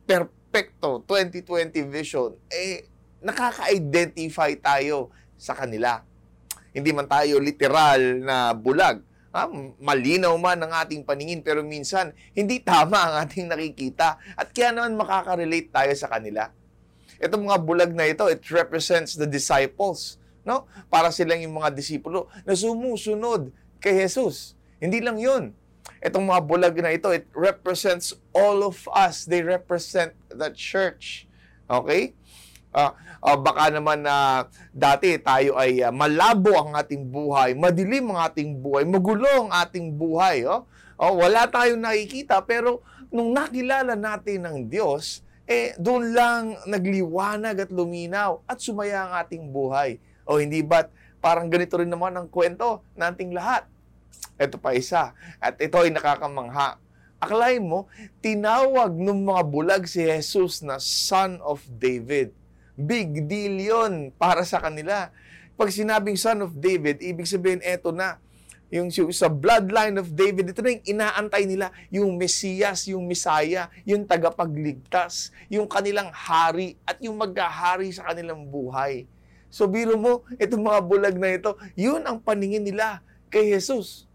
perfecto 0.07 1.03
2020 1.05 1.91
vision, 1.91 2.31
eh 2.47 2.87
nakaka-identify 3.21 4.55
tayo 4.57 5.11
sa 5.35 5.53
kanila. 5.53 6.01
Hindi 6.71 6.95
man 6.95 7.05
tayo 7.05 7.37
literal 7.37 8.23
na 8.23 8.55
bulag, 8.55 9.03
Ah, 9.31 9.47
malinaw 9.79 10.35
man 10.35 10.59
ang 10.59 10.75
ating 10.83 11.07
paningin 11.07 11.39
pero 11.39 11.63
minsan 11.63 12.11
hindi 12.35 12.59
tama 12.59 12.99
ang 12.99 13.15
ating 13.23 13.47
nakikita 13.47 14.19
at 14.35 14.51
kaya 14.51 14.75
naman 14.75 14.99
makaka-relate 14.99 15.71
tayo 15.71 15.93
sa 15.95 16.11
kanila. 16.11 16.51
Itong 17.15 17.47
mga 17.47 17.63
bulag 17.63 17.91
na 17.95 18.11
ito, 18.11 18.27
it 18.27 18.43
represents 18.51 19.15
the 19.15 19.23
disciples, 19.23 20.19
no? 20.43 20.67
Para 20.91 21.15
silang 21.15 21.39
yung 21.39 21.63
mga 21.63 21.71
disipulo 21.71 22.27
na 22.43 22.59
sumusunod 22.59 23.55
kay 23.79 24.03
Jesus. 24.03 24.59
Hindi 24.83 24.99
lang 24.99 25.15
'yun. 25.15 25.55
Itong 26.01 26.25
mga 26.25 26.41
bulag 26.41 26.75
na 26.81 26.97
ito, 26.97 27.13
it 27.13 27.29
represents 27.37 28.17
all 28.33 28.65
of 28.65 28.81
us. 28.89 29.29
They 29.29 29.45
represent 29.45 30.17
the 30.33 30.49
church. 30.49 31.29
Okay? 31.69 32.17
Uh, 32.73 32.95
uh, 33.21 33.37
baka 33.37 33.69
naman 33.69 34.01
na 34.01 34.15
uh, 34.15 34.37
dati 34.73 35.19
tayo 35.21 35.59
ay 35.59 35.83
uh, 35.83 35.91
malabo 35.91 36.55
ang 36.55 36.71
ating 36.73 37.03
buhay, 37.03 37.51
madilim 37.51 38.15
ang 38.15 38.31
ating 38.31 38.63
buhay, 38.63 38.87
magulo 38.87 39.27
ang 39.27 39.51
ating 39.51 39.91
buhay. 39.99 40.47
Oh? 40.47 40.65
Oh, 40.95 41.19
wala 41.19 41.51
tayong 41.51 41.83
nakikita 41.83 42.39
pero 42.47 42.79
nung 43.11 43.35
nakilala 43.35 43.99
natin 43.99 44.47
ng 44.47 44.57
Diyos, 44.71 45.19
eh 45.43 45.75
doon 45.75 46.15
lang 46.15 46.55
nagliwanag 46.63 47.67
at 47.67 47.69
luminaw 47.75 48.39
at 48.47 48.63
sumaya 48.63 49.03
ang 49.03 49.13
ating 49.19 49.51
buhay. 49.51 49.99
O 50.23 50.39
hindi 50.39 50.63
ba't 50.63 50.87
parang 51.19 51.51
ganito 51.51 51.75
rin 51.75 51.91
naman 51.91 52.15
ang 52.15 52.31
kwento 52.31 52.87
nating 52.95 53.35
lahat? 53.35 53.67
Ito 54.41 54.57
pa 54.57 54.73
isa. 54.73 55.13
At 55.37 55.61
ito 55.61 55.77
ay 55.77 55.93
nakakamangha. 55.93 56.81
Aklay 57.21 57.61
mo, 57.61 57.85
tinawag 58.17 58.97
ng 58.97 59.21
mga 59.21 59.41
bulag 59.45 59.83
si 59.85 60.01
Jesus 60.01 60.65
na 60.65 60.81
Son 60.81 61.37
of 61.45 61.61
David. 61.69 62.33
Big 62.73 63.29
deal 63.29 63.61
yon 63.61 64.09
para 64.17 64.41
sa 64.41 64.57
kanila. 64.57 65.13
Pag 65.53 65.69
sinabing 65.69 66.17
son 66.17 66.41
of 66.41 66.57
David, 66.57 66.97
ibig 67.05 67.29
sabihin 67.29 67.61
eto 67.61 67.93
na. 67.93 68.17
Yung 68.71 68.89
sa 68.89 69.29
bloodline 69.29 69.99
of 69.99 70.15
David, 70.15 70.55
ito 70.55 70.63
na 70.63 70.73
yung 70.73 70.85
inaantay 70.97 71.43
nila, 71.43 71.75
yung 71.93 72.15
Mesiyas, 72.15 72.87
yung 72.89 73.05
Misaya, 73.05 73.67
yung 73.83 74.07
tagapagligtas, 74.07 75.35
yung 75.51 75.67
kanilang 75.67 76.09
hari 76.09 76.79
at 76.87 76.97
yung 77.03 77.19
maghahari 77.19 77.91
sa 77.93 78.09
kanilang 78.09 78.47
buhay. 78.47 79.05
So 79.51 79.67
biro 79.67 79.99
mo, 79.99 80.23
itong 80.39 80.63
mga 80.63 80.79
bulag 80.87 81.17
na 81.19 81.35
ito, 81.35 81.59
yun 81.75 82.01
ang 82.07 82.23
paningin 82.23 82.63
nila 82.63 83.03
kay 83.31 83.55
Jesus. 83.55 84.05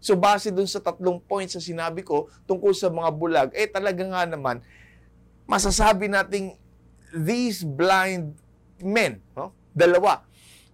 So 0.00 0.16
base 0.16 0.48
dun 0.48 0.64
sa 0.64 0.80
tatlong 0.80 1.20
points 1.20 1.58
sa 1.58 1.60
sinabi 1.60 2.00
ko 2.00 2.32
tungkol 2.48 2.72
sa 2.72 2.88
mga 2.88 3.10
bulag, 3.12 3.50
eh 3.52 3.68
talaga 3.68 4.00
nga 4.00 4.24
naman, 4.24 4.64
masasabi 5.44 6.08
nating 6.08 6.56
these 7.12 7.66
blind 7.66 8.32
men, 8.80 9.20
no? 9.36 9.52
dalawa, 9.76 10.24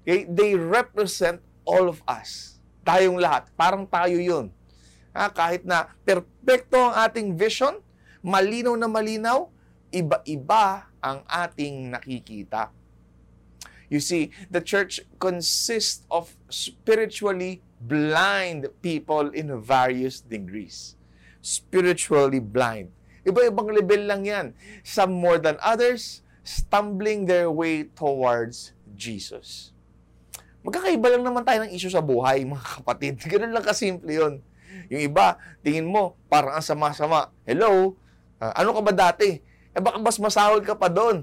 okay, 0.04 0.28
they 0.30 0.54
represent 0.54 1.42
all 1.66 1.90
of 1.90 2.04
us. 2.06 2.62
Tayong 2.86 3.18
lahat. 3.18 3.50
Parang 3.58 3.82
tayo 3.82 4.14
yun. 4.14 4.54
Ha, 5.10 5.26
kahit 5.34 5.66
na 5.66 5.90
perpekto 6.06 6.78
ang 6.78 6.94
ating 6.94 7.34
vision, 7.34 7.82
malinaw 8.22 8.78
na 8.78 8.86
malinaw, 8.86 9.50
iba-iba 9.90 10.86
ang 11.02 11.26
ating 11.26 11.90
nakikita. 11.90 12.70
You 13.90 13.98
see, 13.98 14.30
the 14.50 14.62
church 14.62 15.02
consists 15.18 16.06
of 16.10 16.34
spiritually 16.46 17.65
blind 17.80 18.68
people 18.80 19.28
in 19.32 19.52
various 19.60 20.24
degrees. 20.24 20.96
Spiritually 21.44 22.40
blind. 22.40 22.90
Iba-ibang 23.26 23.70
level 23.74 24.02
lang 24.06 24.22
yan. 24.22 24.46
Some 24.86 25.18
more 25.18 25.36
than 25.42 25.58
others, 25.58 26.22
stumbling 26.46 27.26
their 27.26 27.50
way 27.50 27.90
towards 27.90 28.72
Jesus. 28.94 29.74
Magkakaiba 30.66 31.14
lang 31.14 31.22
naman 31.22 31.46
tayo 31.46 31.62
ng 31.62 31.74
issue 31.74 31.90
sa 31.90 32.02
buhay, 32.02 32.42
mga 32.42 32.82
kapatid. 32.82 33.14
Ganun 33.30 33.54
lang 33.54 33.66
kasimple 33.66 34.10
yun. 34.10 34.34
Yung 34.90 35.02
iba, 35.02 35.38
tingin 35.62 35.86
mo, 35.86 36.18
parang 36.26 36.58
ang 36.58 36.64
sama-sama. 36.64 37.30
Hello? 37.46 37.94
Uh, 38.38 38.52
ano 38.54 38.74
ka 38.74 38.80
ba 38.82 38.92
dati? 38.94 39.42
Eh 39.76 39.80
baka 39.82 40.00
mas 40.00 40.18
masahol 40.18 40.62
ka 40.62 40.74
pa 40.74 40.90
doon. 40.90 41.22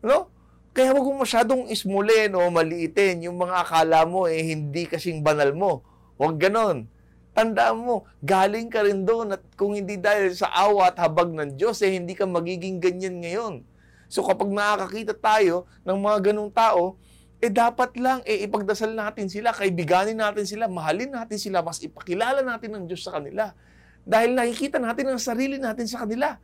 No? 0.00 0.32
Kaya 0.70 0.94
wag 0.94 1.02
mo 1.02 1.20
masyadong 1.20 1.66
ismulin 1.66 2.30
o 2.38 2.46
maliitin 2.48 3.26
yung 3.26 3.36
mga 3.36 3.66
akala 3.66 4.06
mo 4.06 4.30
eh 4.30 4.38
hindi 4.40 4.86
kasing 4.86 5.20
banal 5.20 5.50
mo. 5.50 5.82
Huwag 6.20 6.36
ganon. 6.36 6.84
Tandaan 7.32 7.80
mo, 7.80 8.04
galing 8.20 8.68
ka 8.68 8.84
rin 8.84 9.08
doon 9.08 9.32
at 9.32 9.40
kung 9.56 9.72
hindi 9.72 9.96
dahil 9.96 10.36
sa 10.36 10.52
awa 10.52 10.92
at 10.92 11.00
habag 11.00 11.32
ng 11.32 11.56
Diyos, 11.56 11.80
eh 11.80 11.96
hindi 11.96 12.12
ka 12.12 12.28
magiging 12.28 12.76
ganyan 12.76 13.24
ngayon. 13.24 13.64
So 14.12 14.20
kapag 14.28 14.52
nakakakita 14.52 15.16
tayo 15.16 15.64
ng 15.80 15.96
mga 15.96 16.28
ganong 16.28 16.52
tao, 16.52 17.00
eh 17.40 17.48
dapat 17.48 17.96
lang 17.96 18.20
eh 18.28 18.44
ipagdasal 18.44 18.92
natin 18.92 19.32
sila, 19.32 19.56
kaibiganin 19.56 20.20
natin 20.20 20.44
sila, 20.44 20.68
mahalin 20.68 21.08
natin 21.08 21.40
sila, 21.40 21.64
mas 21.64 21.80
ipakilala 21.80 22.44
natin 22.44 22.76
ng 22.76 22.84
Diyos 22.84 23.00
sa 23.00 23.16
kanila. 23.16 23.56
Dahil 24.04 24.36
nakikita 24.36 24.76
natin 24.76 25.16
ang 25.16 25.20
sarili 25.22 25.56
natin 25.56 25.88
sa 25.88 26.04
kanila. 26.04 26.36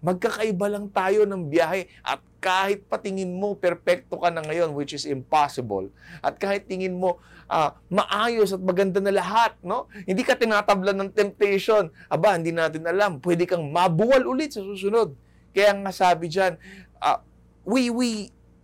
Magkakaiba 0.00 0.72
lang 0.72 0.88
tayo 0.88 1.28
ng 1.28 1.52
biyahe 1.52 1.84
at 2.00 2.24
kahit 2.38 2.86
patingin 2.86 3.34
mo 3.34 3.58
perpekto 3.58 4.14
ka 4.14 4.30
na 4.30 4.40
ngayon 4.46 4.70
which 4.70 4.94
is 4.94 5.04
impossible 5.04 5.90
at 6.22 6.38
kahit 6.38 6.70
tingin 6.70 6.94
mo 6.94 7.18
uh, 7.48 7.74
maayos 7.88 8.54
at 8.54 8.62
maganda 8.62 9.00
na 9.00 9.12
lahat 9.12 9.56
no? 9.64 9.88
Hindi 10.04 10.22
ka 10.22 10.36
tinatablan 10.36 10.96
ng 11.02 11.10
temptation. 11.16 11.90
Aba 12.06 12.36
hindi 12.36 12.52
natin 12.52 12.84
alam. 12.84 13.18
Pwede 13.18 13.48
kang 13.48 13.66
mabuwal 13.72 14.28
ulit 14.28 14.54
sa 14.54 14.62
susunod. 14.62 15.16
Kaya 15.56 15.74
nga 15.74 15.90
sabi 15.90 16.28
diyan 16.30 16.54
uh, 17.02 17.18
we 17.64 17.90
we 17.90 18.10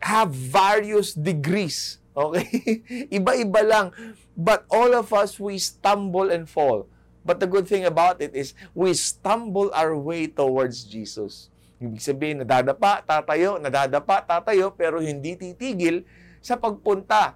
have 0.05 0.31
various 0.31 1.17
degrees 1.17 1.99
okay? 2.15 2.47
Iba-iba 3.19 3.61
lang. 3.67 3.87
But 4.35 4.67
all 4.71 4.95
of 4.95 5.11
us 5.11 5.37
we 5.39 5.59
stumble 5.59 6.31
and 6.31 6.47
fall. 6.47 6.87
But 7.25 7.41
the 7.41 7.49
good 7.49 7.65
thing 7.65 7.89
about 7.89 8.21
it 8.21 8.37
is 8.37 8.53
we 8.77 8.93
stumble 8.93 9.73
our 9.73 9.97
way 9.97 10.29
towards 10.29 10.85
Jesus. 10.85 11.49
Ibig 11.81 12.01
sabihin, 12.01 12.37
nadadapa, 12.45 13.03
tatayo, 13.03 13.57
nadadapa, 13.59 14.23
tatayo, 14.23 14.71
pero 14.77 15.01
hindi 15.01 15.35
titigil 15.35 16.05
sa 16.45 16.61
pagpunta 16.61 17.35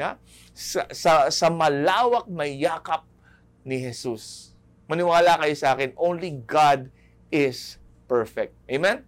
ya? 0.00 0.10
sa, 0.56 0.88
sa, 0.90 1.12
sa 1.28 1.46
malawak 1.52 2.24
na 2.32 2.48
yakap 2.48 3.04
ni 3.62 3.76
Jesus. 3.84 4.56
Maniwala 4.88 5.36
kayo 5.36 5.54
sa 5.54 5.76
akin, 5.76 5.92
only 6.00 6.40
God 6.48 6.88
is 7.28 7.76
perfect. 8.08 8.56
Amen? 8.66 9.04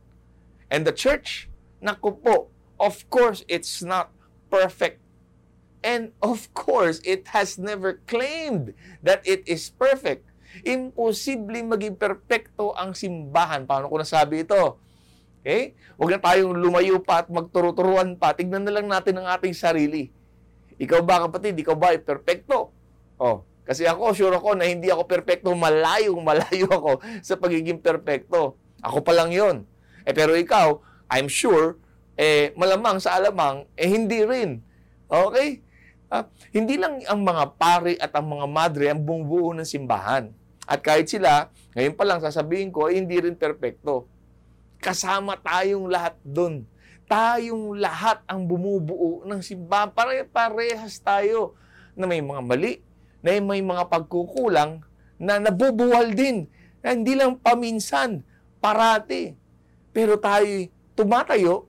And 0.69 0.85
the 0.85 0.95
church, 0.95 1.49
naku 1.81 2.15
po, 2.21 2.53
of 2.77 3.09
course, 3.09 3.43
it's 3.49 3.81
not 3.81 4.13
perfect 4.53 5.03
And 5.83 6.15
of 6.23 6.47
course, 6.55 7.03
it 7.03 7.27
has 7.35 7.59
never 7.59 7.99
claimed 8.07 8.71
that 9.03 9.21
it 9.27 9.43
is 9.51 9.75
perfect. 9.75 10.23
Imposible 10.63 11.59
maging 11.75 11.99
perpekto 11.99 12.71
ang 12.79 12.95
simbahan. 12.95 13.67
Paano 13.67 13.91
ko 13.91 13.99
nasabi 13.99 14.47
ito? 14.47 14.79
Okay? 15.43 15.75
Huwag 15.99 16.11
na 16.17 16.21
tayong 16.23 16.55
lumayo 16.55 17.03
pa 17.03 17.27
at 17.27 17.29
magturo-turuan 17.29 18.15
pa. 18.15 18.31
Tignan 18.31 18.63
na 18.63 18.79
lang 18.79 18.87
natin 18.87 19.19
ang 19.19 19.27
ating 19.27 19.59
sarili. 19.59 20.15
Ikaw 20.79 21.01
ba 21.05 21.25
kapatid? 21.29 21.59
Ikaw 21.59 21.77
ba 21.77 21.93
ay 21.93 22.01
perpekto? 22.01 22.73
Oh, 23.19 23.45
kasi 23.63 23.87
ako, 23.87 24.13
sure 24.13 24.35
ako 24.35 24.59
na 24.59 24.67
hindi 24.67 24.91
ako 24.91 25.07
perpekto. 25.07 25.55
Malayo, 25.55 26.19
malayo 26.19 26.67
ako 26.69 26.99
sa 27.23 27.39
pagiging 27.39 27.79
perpekto. 27.79 28.59
Ako 28.83 29.01
pa 29.07 29.15
lang 29.15 29.31
yon. 29.31 29.63
Eh, 30.03 30.11
pero 30.11 30.35
ikaw, 30.35 30.83
I'm 31.13 31.31
sure, 31.31 31.79
eh, 32.19 32.51
malamang 32.59 32.99
sa 32.99 33.17
alamang, 33.17 33.65
eh, 33.79 33.87
hindi 33.87 34.27
rin. 34.27 34.59
Okay? 35.07 35.63
Uh, 36.13 36.29
hindi 36.53 36.77
lang 36.77 37.01
ang 37.09 37.25
mga 37.25 37.57
pari 37.57 37.97
at 37.97 38.13
ang 38.13 38.29
mga 38.29 38.47
madre 38.51 38.85
ang 38.93 39.01
bumubuo 39.01 39.57
ng 39.57 39.65
simbahan. 39.65 40.29
At 40.69 40.85
kahit 40.85 41.09
sila, 41.09 41.49
ngayon 41.73 41.95
pa 41.97 42.05
lang 42.05 42.21
sasabihin 42.21 42.69
ko, 42.69 42.93
eh, 42.93 43.01
hindi 43.01 43.17
rin 43.17 43.39
perpekto. 43.39 44.11
Kasama 44.83 45.39
tayong 45.39 45.87
lahat 45.89 46.19
doon. 46.21 46.67
Tayong 47.07 47.77
lahat 47.77 48.25
ang 48.27 48.47
bumubuo 48.49 49.23
ng 49.27 49.41
simbahan. 49.43 49.93
Pare-parehas 49.93 50.99
tayo 51.03 51.55
na 51.93 52.09
may 52.09 52.25
mga 52.25 52.43
mali, 52.43 52.81
na 53.21 53.37
may 53.39 53.61
mga 53.61 53.89
pagkukulang, 53.89 54.81
na 55.21 55.39
nabubuwal 55.39 56.11
din. 56.15 56.49
Na 56.81 56.97
hindi 56.97 57.15
lang 57.15 57.39
paminsan, 57.39 58.27
parati. 58.59 59.35
Pero 59.93 60.17
tayo 60.19 60.71
tumatayo 60.93 61.69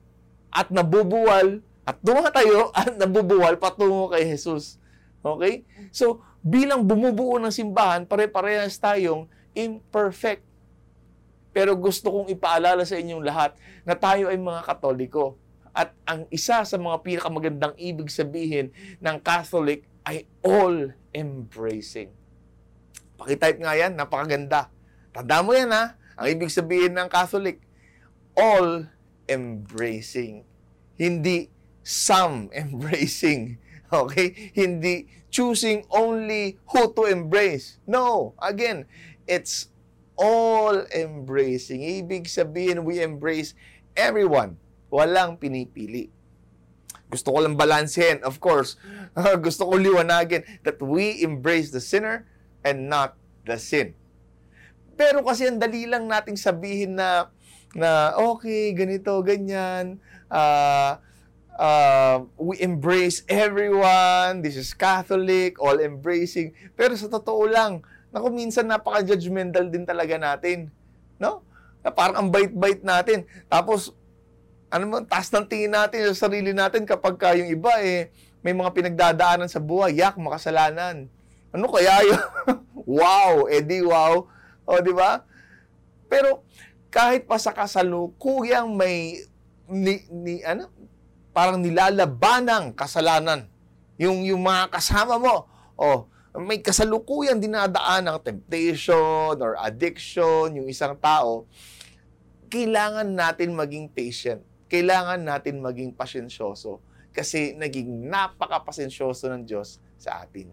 at 0.53 0.69
nabubuwal 0.69 1.63
at 1.84 1.97
tumatayo 1.99 2.69
at 2.77 2.95
nabubuwal 2.95 3.57
patungo 3.60 4.12
kay 4.12 4.27
Jesus. 4.27 4.79
Okay? 5.23 5.63
So, 5.91 6.23
bilang 6.43 6.84
bumubuo 6.84 7.39
ng 7.39 7.51
simbahan, 7.51 8.03
pare-parehas 8.03 8.75
tayong 8.79 9.31
imperfect. 9.55 10.43
Pero 11.53 11.77
gusto 11.77 12.09
kong 12.09 12.33
ipaalala 12.33 12.81
sa 12.83 12.97
inyong 12.97 13.23
lahat 13.23 13.53
na 13.85 13.93
tayo 13.93 14.27
ay 14.27 14.37
mga 14.41 14.65
katoliko. 14.65 15.37
At 15.73 15.93
ang 16.05 16.25
isa 16.33 16.65
sa 16.65 16.77
mga 16.77 17.01
pinakamagandang 17.05 17.75
ibig 17.77 18.09
sabihin 18.09 18.73
ng 19.01 19.17
Catholic 19.21 19.85
ay 20.05 20.25
all-embracing. 20.41 22.09
Pakitype 23.17 23.59
nga 23.61 23.73
yan, 23.77 23.95
napakaganda. 23.95 24.69
Tanda 25.13 25.45
mo 25.45 25.53
yan 25.53 25.71
ha, 25.73 25.95
ang 26.17 26.27
ibig 26.29 26.53
sabihin 26.53 26.93
ng 26.97 27.09
Catholic, 27.09 27.61
all-embracing. 28.37 30.45
Hindi 30.97 31.49
some 31.81 32.49
embracing. 32.53 33.57
Okay? 33.93 34.53
Hindi 34.53 35.09
choosing 35.33 35.81
only 35.89 36.61
who 36.69 36.93
to 36.93 37.09
embrace. 37.09 37.81
No. 37.89 38.37
Again, 38.37 38.85
it's 39.25 39.72
all 40.15 40.86
embracing. 40.93 41.82
Ibig 41.82 42.30
sabihin, 42.30 42.86
we 42.86 43.02
embrace 43.02 43.54
everyone. 43.97 44.58
Walang 44.93 45.41
pinipili. 45.41 46.13
Gusto 47.13 47.30
ko 47.34 47.45
lang 47.45 47.54
balansehin, 47.54 48.21
of 48.26 48.41
course. 48.41 48.78
Gusto 49.45 49.69
ko 49.69 49.78
liwanagin 49.78 50.41
that 50.65 50.82
we 50.82 51.21
embrace 51.21 51.69
the 51.69 51.82
sinner 51.82 52.26
and 52.65 52.89
not 52.89 53.13
the 53.45 53.58
sin. 53.62 53.93
Pero 54.97 55.21
kasi 55.21 55.49
ang 55.49 55.62
dali 55.62 55.86
lang 55.86 56.10
nating 56.10 56.38
sabihin 56.38 56.97
na 56.97 57.30
na 57.73 58.13
okay, 58.17 58.73
ganito, 58.73 59.13
ganyan. 59.26 59.97
Uh, 60.30 60.97
uh, 61.58 62.26
we 62.38 62.58
embrace 62.62 63.21
everyone, 63.30 64.41
this 64.41 64.58
is 64.58 64.73
Catholic, 64.73 65.58
all 65.62 65.78
embracing. 65.82 66.54
Pero 66.78 66.93
sa 66.97 67.10
totoo 67.10 67.49
lang, 67.49 67.82
naku, 68.13 68.30
minsan 68.30 68.69
napaka-judgmental 68.69 69.73
din 69.73 69.84
talaga 69.84 70.15
natin. 70.21 70.69
No? 71.17 71.41
Na 71.82 71.89
parang 71.89 72.23
ang 72.23 72.30
bait-bait 72.30 72.86
natin. 72.86 73.26
Tapos, 73.49 73.97
ano 74.69 74.86
mo, 74.86 74.95
taas 75.02 75.34
ng 75.34 75.49
tingin 75.49 75.73
natin 75.73 76.06
sa 76.13 76.30
sarili 76.30 76.54
natin 76.54 76.86
kapag 76.86 77.17
ka 77.17 77.34
yung 77.34 77.49
iba 77.49 77.73
eh, 77.82 78.13
may 78.45 78.54
mga 78.54 78.69
pinagdadaanan 78.71 79.49
sa 79.49 79.58
buhay, 79.58 79.97
yak, 79.97 80.15
makasalanan. 80.21 81.10
Ano 81.49 81.65
kaya 81.69 82.06
yun? 82.06 82.21
wow, 83.02 83.49
edi 83.49 83.82
wow. 83.82 84.30
O, 84.63 84.80
di 84.80 84.93
ba? 84.93 85.26
Pero, 86.06 86.45
kahit 86.93 87.26
pa 87.26 87.41
sa 87.41 87.49
kasalukuyang 87.49 88.78
may 88.78 89.26
ni, 89.65 90.06
ni 90.13 90.45
ano 90.45 90.69
parang 91.34 91.58
nilalabanang 91.58 92.78
kasalanan. 92.78 93.49
Yung, 93.97 94.21
yung 94.21 94.45
mga 94.45 94.69
kasama 94.69 95.17
mo, 95.17 95.49
oh, 95.73 96.06
may 96.33 96.61
kasalukuyan 96.61 97.37
dinadaan 97.37 98.09
ng 98.09 98.17
temptation 98.25 99.37
or 99.37 99.53
addiction, 99.61 100.57
yung 100.57 100.65
isang 100.65 100.97
tao, 100.97 101.45
kailangan 102.49 103.05
natin 103.05 103.53
maging 103.53 103.89
patient. 103.89 104.41
Kailangan 104.65 105.21
natin 105.21 105.61
maging 105.61 105.93
pasensyoso 105.93 106.81
kasi 107.13 107.53
naging 107.53 108.09
napaka-pasensyoso 108.09 109.29
ng 109.29 109.45
Diyos 109.45 109.77
sa 110.01 110.25
atin. 110.25 110.49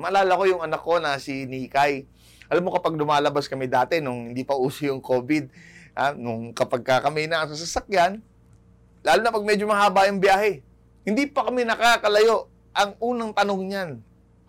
Maalala 0.00 0.32
ko 0.40 0.44
yung 0.48 0.62
anak 0.64 0.80
ko 0.80 0.96
na 0.96 1.20
si 1.20 1.44
Nikay. 1.44 2.08
Alam 2.48 2.68
mo 2.68 2.72
kapag 2.72 2.96
lumalabas 2.96 3.44
kami 3.44 3.68
dati 3.68 4.00
nung 4.00 4.32
hindi 4.32 4.48
pa 4.48 4.56
uso 4.56 4.88
yung 4.88 5.04
COVID, 5.04 5.52
ah, 5.92 6.16
nung 6.16 6.56
kapag 6.56 6.80
kami 7.04 7.28
na 7.28 7.44
sa 7.44 7.52
sasakyan, 7.52 8.24
Lalo 9.06 9.20
na 9.22 9.34
pag 9.34 9.46
medyo 9.46 9.64
mahaba 9.64 10.10
yung 10.10 10.18
biyahe. 10.18 10.60
Hindi 11.06 11.30
pa 11.30 11.46
kami 11.46 11.62
nakakalayo. 11.64 12.50
Ang 12.74 12.94
unang 13.00 13.32
tanong 13.34 13.62
niyan, 13.66 13.90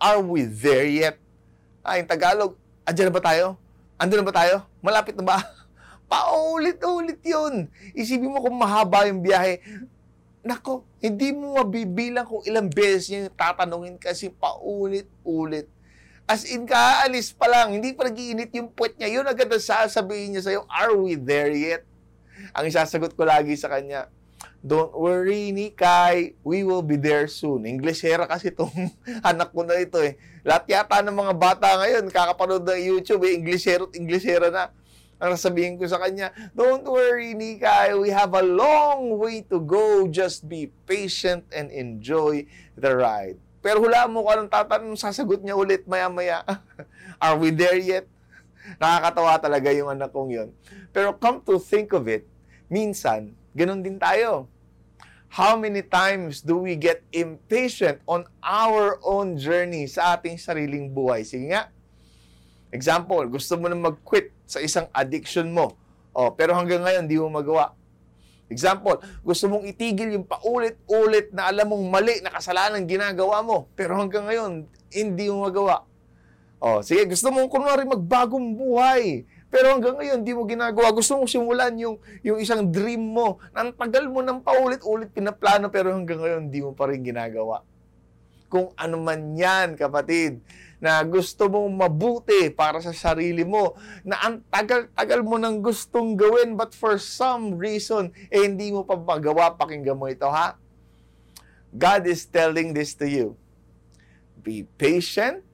are 0.00 0.24
we 0.24 0.48
there 0.48 0.88
yet? 0.88 1.20
Ah, 1.84 2.00
yung 2.00 2.08
Tagalog, 2.08 2.56
andyan 2.88 3.12
na 3.12 3.14
ba 3.14 3.22
tayo? 3.22 3.60
Andun 4.00 4.24
na 4.24 4.28
ba 4.32 4.32
tayo? 4.32 4.64
Malapit 4.80 5.12
na 5.12 5.24
ba? 5.28 5.44
Paulit-ulit 6.10 7.20
yun. 7.20 7.68
Isipin 7.92 8.32
mo 8.32 8.40
kung 8.40 8.56
mahaba 8.56 9.04
yung 9.04 9.20
biyahe. 9.20 9.60
Nako, 10.40 10.88
hindi 11.04 11.36
mo 11.36 11.60
mabibilang 11.60 12.24
kung 12.24 12.40
ilang 12.48 12.72
beses 12.72 13.12
niya 13.12 13.28
tatanungin 13.28 14.00
kasi 14.00 14.32
paulit-ulit. 14.32 15.68
As 16.24 16.48
in, 16.48 16.64
kaalis 16.64 17.36
pa 17.36 17.44
lang, 17.44 17.76
hindi 17.76 17.92
pa 17.92 18.08
nagiinit 18.08 18.48
yung 18.56 18.72
puwet 18.72 18.96
niya. 18.96 19.20
Yun 19.20 19.28
agad 19.28 19.52
ang 19.52 19.60
sasabihin 19.60 20.32
niya 20.32 20.48
sa'yo, 20.48 20.64
are 20.64 20.96
we 20.96 21.20
there 21.20 21.52
yet? 21.52 21.84
Ang 22.56 22.72
isasagot 22.72 23.12
ko 23.12 23.28
lagi 23.28 23.52
sa 23.60 23.68
kanya, 23.68 24.08
Don't 24.60 24.92
worry, 24.92 25.56
Nikay. 25.56 26.36
We 26.44 26.68
will 26.68 26.84
be 26.84 27.00
there 27.00 27.24
soon. 27.32 27.64
Englishera 27.64 28.28
kasi 28.28 28.52
itong 28.52 28.92
anak 29.24 29.56
ko 29.56 29.64
na 29.64 29.80
ito 29.80 29.96
eh. 30.04 30.20
Lahat 30.44 30.68
yata 30.68 31.00
ng 31.00 31.16
mga 31.16 31.32
bata 31.32 31.80
ngayon, 31.80 32.12
kakapanood 32.12 32.68
ng 32.68 32.80
YouTube 32.84 33.24
eh, 33.24 33.40
Englishera 33.40 33.88
at 33.88 33.96
Englishera 33.96 34.52
na. 34.52 34.68
Ang 35.20 35.36
sabihin 35.36 35.76
ko 35.76 35.84
sa 35.84 36.00
kanya, 36.00 36.32
don't 36.56 36.84
worry, 36.84 37.36
Nika, 37.36 37.92
we 37.96 38.08
have 38.08 38.32
a 38.32 38.44
long 38.44 39.16
way 39.20 39.44
to 39.44 39.60
go. 39.60 40.04
Just 40.08 40.48
be 40.48 40.72
patient 40.88 41.44
and 41.52 41.68
enjoy 41.72 42.44
the 42.76 42.92
ride. 42.92 43.36
Pero 43.60 43.84
hula 43.84 44.08
mo 44.08 44.24
kung 44.24 44.44
anong 44.44 44.52
tatanong, 44.52 44.96
sasagot 44.96 45.44
niya 45.44 45.56
ulit 45.56 45.84
maya-maya. 45.84 46.40
Are 47.24 47.36
we 47.36 47.52
there 47.52 47.76
yet? 47.76 48.08
Nakakatawa 48.76 49.40
talaga 49.40 49.68
yung 49.72 49.88
anak 49.92 50.12
kong 50.12 50.32
yon. 50.32 50.48
Pero 50.92 51.16
come 51.16 51.40
to 51.44 51.56
think 51.56 51.92
of 51.96 52.04
it, 52.08 52.24
minsan, 52.68 53.32
ganun 53.56 53.80
din 53.80 53.96
tayo. 53.96 54.49
How 55.30 55.54
many 55.54 55.86
times 55.86 56.42
do 56.42 56.58
we 56.58 56.74
get 56.74 57.06
impatient 57.14 58.02
on 58.10 58.26
our 58.42 58.98
own 59.06 59.38
journey 59.38 59.86
sa 59.86 60.18
ating 60.18 60.42
sariling 60.42 60.90
buhay? 60.90 61.22
Sige 61.22 61.54
nga. 61.54 61.70
Example, 62.74 63.22
gusto 63.30 63.54
mo 63.54 63.70
na 63.70 63.78
mag-quit 63.78 64.34
sa 64.42 64.58
isang 64.58 64.90
addiction 64.90 65.54
mo. 65.54 65.78
Oh, 66.10 66.34
pero 66.34 66.50
hanggang 66.58 66.82
ngayon, 66.82 67.06
di 67.06 67.14
mo 67.14 67.30
magawa. 67.30 67.78
Example, 68.50 68.98
gusto 69.22 69.46
mong 69.46 69.70
itigil 69.70 70.18
yung 70.18 70.26
paulit-ulit 70.26 71.30
na 71.30 71.46
alam 71.46 71.70
mong 71.70 71.86
mali 71.86 72.18
na 72.18 72.34
kasalanan 72.34 72.82
ginagawa 72.82 73.38
mo. 73.46 73.70
Pero 73.78 73.94
hanggang 73.94 74.26
ngayon, 74.26 74.66
hindi 74.90 75.30
mo 75.30 75.46
magawa. 75.46 75.86
Oh, 76.58 76.82
sige, 76.82 77.06
gusto 77.06 77.30
mong 77.30 77.46
kunwari 77.46 77.86
magbagong 77.86 78.58
buhay. 78.58 79.22
Pero 79.50 79.74
hanggang 79.74 79.98
ngayon, 79.98 80.22
hindi 80.22 80.32
mo 80.32 80.46
ginagawa. 80.46 80.94
Gusto 80.94 81.18
mong 81.18 81.30
simulan 81.30 81.74
yung, 81.74 81.98
yung 82.22 82.38
isang 82.38 82.70
dream 82.70 83.02
mo. 83.02 83.42
Nang 83.50 83.74
tagal 83.74 84.06
mo 84.06 84.22
ng 84.22 84.46
paulit-ulit 84.46 85.10
pinaplano, 85.10 85.66
pero 85.74 85.90
hanggang 85.90 86.22
ngayon, 86.22 86.40
hindi 86.46 86.62
mo 86.62 86.70
pa 86.70 86.86
rin 86.86 87.02
ginagawa. 87.02 87.66
Kung 88.46 88.70
ano 88.78 88.96
man 89.02 89.34
yan, 89.34 89.74
kapatid 89.74 90.38
na 90.80 91.04
gusto 91.04 91.44
mong 91.52 91.68
mabuti 91.76 92.48
para 92.48 92.80
sa 92.80 92.96
sarili 92.96 93.44
mo, 93.44 93.76
na 94.00 94.16
ang 94.16 94.40
tagal-tagal 94.48 95.20
mo 95.20 95.36
nang 95.36 95.60
gustong 95.60 96.16
gawin, 96.16 96.56
but 96.56 96.72
for 96.72 96.96
some 96.96 97.60
reason, 97.60 98.08
eh 98.32 98.48
hindi 98.48 98.72
mo 98.72 98.88
pa 98.88 98.96
magawa, 98.96 99.52
pakinggan 99.60 100.00
mo 100.00 100.08
ito 100.08 100.24
ha. 100.24 100.56
God 101.70 102.08
is 102.08 102.24
telling 102.24 102.72
this 102.72 102.96
to 102.96 103.06
you. 103.06 103.36
Be 104.40 104.64
patient. 104.80 105.44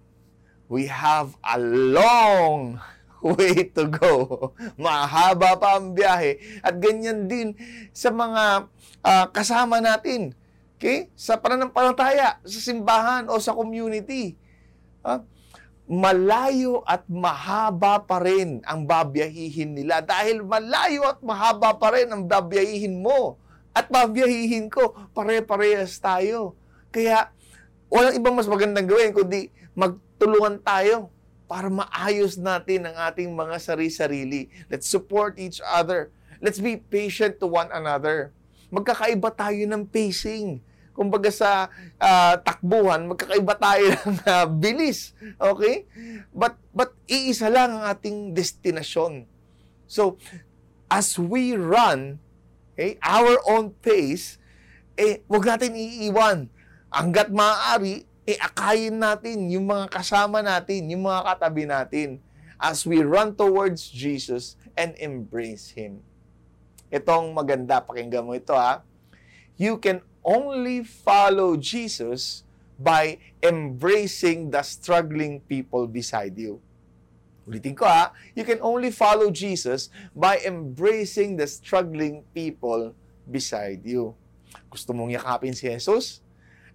We 0.71 0.87
have 0.89 1.35
a 1.43 1.59
long 1.59 2.79
way 3.35 3.67
to 3.75 3.91
go. 3.91 4.13
Mahaba 4.79 5.59
pa 5.59 5.83
ang 5.83 5.97
biyahe. 5.97 6.63
At 6.63 6.79
ganyan 6.79 7.27
din 7.27 7.59
sa 7.91 8.15
mga 8.15 8.71
uh, 9.03 9.27
kasama 9.35 9.83
natin. 9.83 10.37
Okay? 10.79 11.11
Sa 11.19 11.41
pananampalataya, 11.41 12.39
sa 12.47 12.61
simbahan 12.61 13.27
o 13.27 13.41
sa 13.43 13.57
community 13.57 14.39
Ha? 15.07 15.23
Malayo 15.87 16.83
at 16.83 17.07
mahaba 17.07 18.03
pa 18.03 18.19
rin 18.19 18.59
ang 18.67 18.91
babiyahihin 18.91 19.79
nila 19.79 20.03
dahil 20.03 20.43
malayo 20.43 21.07
at 21.07 21.23
mahaba 21.23 21.79
pa 21.79 21.95
rin 21.95 22.11
ang 22.11 22.27
babiyahihin 22.27 22.99
mo 22.99 23.39
at 23.71 23.87
babiyahihin 23.87 24.67
ko. 24.67 24.99
Pare-parehas 25.15 25.95
tayo. 26.03 26.59
Kaya 26.91 27.31
walang 27.87 28.19
ibang 28.19 28.35
mas 28.35 28.51
magandang 28.51 28.91
gawin 28.91 29.15
kundi 29.15 29.55
magtulungan 29.79 30.59
tayo 30.67 31.15
para 31.47 31.71
maayos 31.71 32.35
natin 32.39 32.91
ang 32.91 32.97
ating 33.11 33.31
mga 33.31 33.57
sari-sarili. 33.63 34.51
Let's 34.67 34.91
support 34.91 35.39
each 35.39 35.63
other. 35.63 36.11
Let's 36.43 36.61
be 36.61 36.77
patient 36.77 37.39
to 37.41 37.47
one 37.47 37.71
another. 37.71 38.35
Magkakaiba 38.71 39.31
tayo 39.33 39.63
ng 39.63 39.87
pacing 39.87 40.61
kumbaga 40.97 41.29
sa 41.29 41.69
uh, 42.01 42.35
takbuhan, 42.41 43.05
magkakaiba 43.05 43.55
tayo 43.61 43.93
ng 44.09 44.17
uh, 44.25 44.49
bilis. 44.49 45.13
Okay? 45.37 45.85
But, 46.33 46.57
but 46.73 46.97
iisa 47.05 47.53
lang 47.53 47.77
ang 47.77 47.85
ating 47.85 48.33
destinasyon. 48.33 49.29
So, 49.85 50.17
as 50.89 51.21
we 51.21 51.53
run, 51.53 52.17
okay, 52.73 52.97
our 53.05 53.39
own 53.45 53.77
pace, 53.85 54.41
eh, 54.97 55.21
wag 55.29 55.45
natin 55.45 55.77
iiwan. 55.77 56.49
Hanggat 56.89 57.29
maaari, 57.29 58.09
eh, 58.27 58.35
akayin 58.43 58.99
natin 58.99 59.47
yung 59.47 59.71
mga 59.71 59.87
kasama 59.87 60.43
natin, 60.43 60.91
yung 60.91 61.07
mga 61.07 61.23
katabi 61.23 61.63
natin 61.63 62.19
as 62.59 62.83
we 62.83 62.99
run 63.07 63.31
towards 63.39 63.87
Jesus 63.87 64.59
and 64.75 64.99
embrace 64.99 65.71
Him. 65.71 66.03
Itong 66.91 67.31
maganda, 67.31 67.79
pakinggan 67.79 68.27
mo 68.27 68.35
ito 68.35 68.51
ha. 68.51 68.83
You 69.55 69.79
can 69.79 70.03
only 70.27 70.83
follow 70.83 71.55
Jesus 71.55 72.43
by 72.77 73.23
embracing 73.41 74.51
the 74.51 74.61
struggling 74.67 75.39
people 75.47 75.87
beside 75.87 76.35
you. 76.35 76.59
Ulitin 77.47 77.79
ko 77.79 77.87
ha, 77.87 78.11
you 78.35 78.43
can 78.43 78.59
only 78.59 78.91
follow 78.91 79.31
Jesus 79.31 79.87
by 80.19 80.43
embracing 80.43 81.39
the 81.39 81.47
struggling 81.47 82.27
people 82.35 82.91
beside 83.23 83.87
you. 83.87 84.19
Gusto 84.67 84.91
mong 84.91 85.15
yakapin 85.15 85.55
si 85.55 85.71
Jesus? 85.71 86.27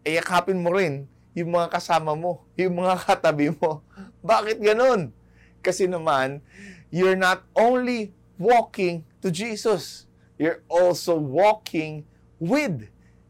E 0.07 0.15
yakapin 0.15 0.63
mo 0.63 0.71
rin 0.71 1.11
yung 1.31 1.51
mga 1.55 1.71
kasama 1.71 2.15
mo, 2.15 2.43
yung 2.59 2.79
mga 2.79 2.95
katabi 3.07 3.53
mo. 3.55 3.83
Bakit 4.23 4.59
ganun? 4.59 5.15
Kasi 5.61 5.85
naman, 5.85 6.41
you're 6.89 7.19
not 7.19 7.45
only 7.53 8.11
walking 8.35 9.05
to 9.21 9.29
Jesus, 9.29 10.09
you're 10.35 10.65
also 10.65 11.15
walking 11.15 12.03
with 12.41 12.89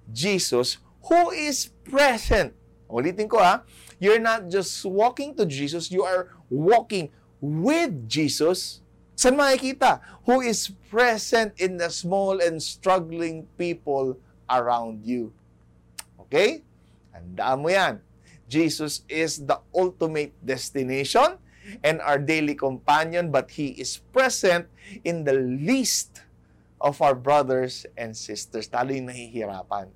Jesus 0.10 0.80
who 1.06 1.36
is 1.36 1.68
present. 1.84 2.56
Ulitin 2.88 3.28
ko 3.28 3.40
ha, 3.40 3.68
you're 4.00 4.22
not 4.22 4.48
just 4.48 4.84
walking 4.88 5.36
to 5.36 5.44
Jesus, 5.44 5.92
you 5.92 6.04
are 6.08 6.32
walking 6.48 7.12
with 7.44 8.08
Jesus. 8.08 8.80
Saan 9.16 9.36
makikita? 9.36 10.00
Who 10.26 10.40
is 10.42 10.72
present 10.92 11.56
in 11.56 11.80
the 11.80 11.88
small 11.88 12.44
and 12.44 12.60
struggling 12.60 13.48
people 13.56 14.20
around 14.52 15.08
you. 15.08 15.32
Okay? 16.28 16.68
Handaan 17.12 17.60
mo 17.62 17.70
yan. 17.72 18.00
Jesus 18.52 19.08
is 19.08 19.48
the 19.48 19.64
ultimate 19.72 20.36
destination 20.44 21.40
and 21.86 22.04
our 22.04 22.20
daily 22.20 22.56
companion, 22.56 23.32
but 23.32 23.52
He 23.56 23.72
is 23.80 24.04
present 24.12 24.68
in 25.08 25.24
the 25.24 25.36
least 25.40 26.26
of 26.82 27.00
our 27.00 27.14
brothers 27.14 27.86
and 27.94 28.18
sisters, 28.18 28.68
talo 28.68 28.92
yung 28.92 29.08
nahihirapan. 29.08 29.88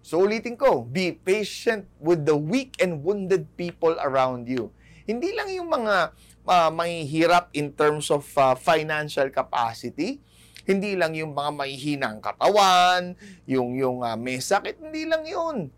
So 0.00 0.24
ulitin 0.24 0.56
ko, 0.56 0.86
be 0.86 1.12
patient 1.12 1.84
with 2.00 2.24
the 2.24 2.38
weak 2.38 2.78
and 2.80 3.02
wounded 3.02 3.44
people 3.58 3.92
around 4.00 4.48
you. 4.48 4.72
Hindi 5.04 5.34
lang 5.34 5.50
yung 5.52 5.68
mga 5.68 6.14
uh, 6.48 6.70
mahihirap 6.72 7.52
in 7.52 7.74
terms 7.74 8.08
of 8.08 8.24
uh, 8.38 8.54
financial 8.56 9.28
capacity, 9.28 10.22
hindi 10.64 10.96
lang 10.96 11.16
yung 11.16 11.32
mga 11.32 11.50
mahihinang 11.52 12.18
katawan, 12.20 13.16
yung 13.44 13.76
yung 13.76 14.00
uh, 14.04 14.16
may 14.16 14.40
sakit, 14.40 14.80
hindi 14.80 15.04
lang 15.04 15.24
yun. 15.28 15.68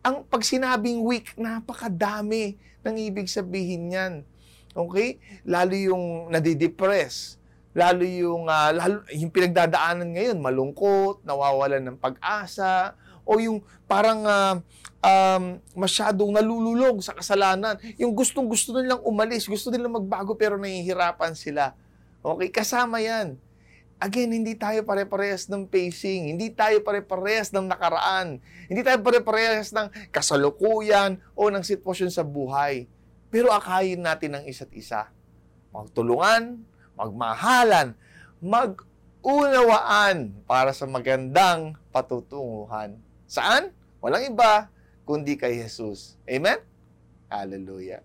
Ang 0.00 0.24
pag 0.24 0.40
sinabing 0.40 1.04
weak, 1.04 1.36
napakadami 1.36 2.56
ng 2.80 2.96
ibig 2.96 3.28
sabihin 3.28 3.92
niyan. 3.92 4.14
Okay? 4.72 5.20
Lalo 5.44 5.76
yung 5.76 6.32
nadidepress, 6.32 7.36
lalo 7.76 8.00
yung 8.00 8.48
uh, 8.48 8.70
lalo, 8.72 9.04
yung 9.12 9.28
pinagdadaanan 9.28 10.08
ngayon, 10.16 10.38
malungkot, 10.40 11.20
nawawalan 11.20 11.84
ng 11.84 11.98
pag-asa, 12.00 12.96
o 13.28 13.36
yung 13.36 13.60
parang 13.84 14.24
uh, 14.24 14.56
um, 15.04 15.60
masyadong 15.76 16.32
nalululog 16.32 17.04
sa 17.04 17.12
kasalanan. 17.12 17.76
Yung 18.00 18.16
gustong-gusto 18.16 18.72
nilang 18.80 19.04
umalis, 19.04 19.44
gusto 19.44 19.68
nilang 19.68 20.00
magbago 20.00 20.32
pero 20.32 20.56
nahihirapan 20.56 21.36
sila. 21.36 21.76
Okay, 22.24 22.48
kasama 22.48 23.04
yan. 23.04 23.36
Again, 24.00 24.32
hindi 24.32 24.56
tayo 24.56 24.80
pare-parehas 24.80 25.44
ng 25.52 25.68
pacing. 25.68 26.32
Hindi 26.32 26.48
tayo 26.56 26.80
pare-parehas 26.80 27.52
ng 27.52 27.68
nakaraan. 27.68 28.40
Hindi 28.64 28.80
tayo 28.80 28.96
pare-parehas 29.04 29.76
ng 29.76 29.92
kasalukuyan 30.08 31.20
o 31.36 31.52
ng 31.52 31.60
sitwasyon 31.60 32.08
sa 32.08 32.24
buhay. 32.24 32.88
Pero 33.28 33.52
akayin 33.52 34.00
natin 34.00 34.40
ang 34.40 34.44
isa't 34.48 34.72
isa. 34.72 35.12
Magtulungan, 35.68 36.64
magmahalan, 36.96 37.92
mag-unawaan 38.40 40.32
para 40.48 40.72
sa 40.72 40.88
magandang 40.88 41.76
patutunguhan. 41.92 42.96
Saan? 43.28 43.68
Walang 44.00 44.32
iba 44.32 44.72
kundi 45.04 45.36
kay 45.36 45.60
Jesus. 45.60 46.16
Amen? 46.24 46.56
Hallelujah. 47.28 48.00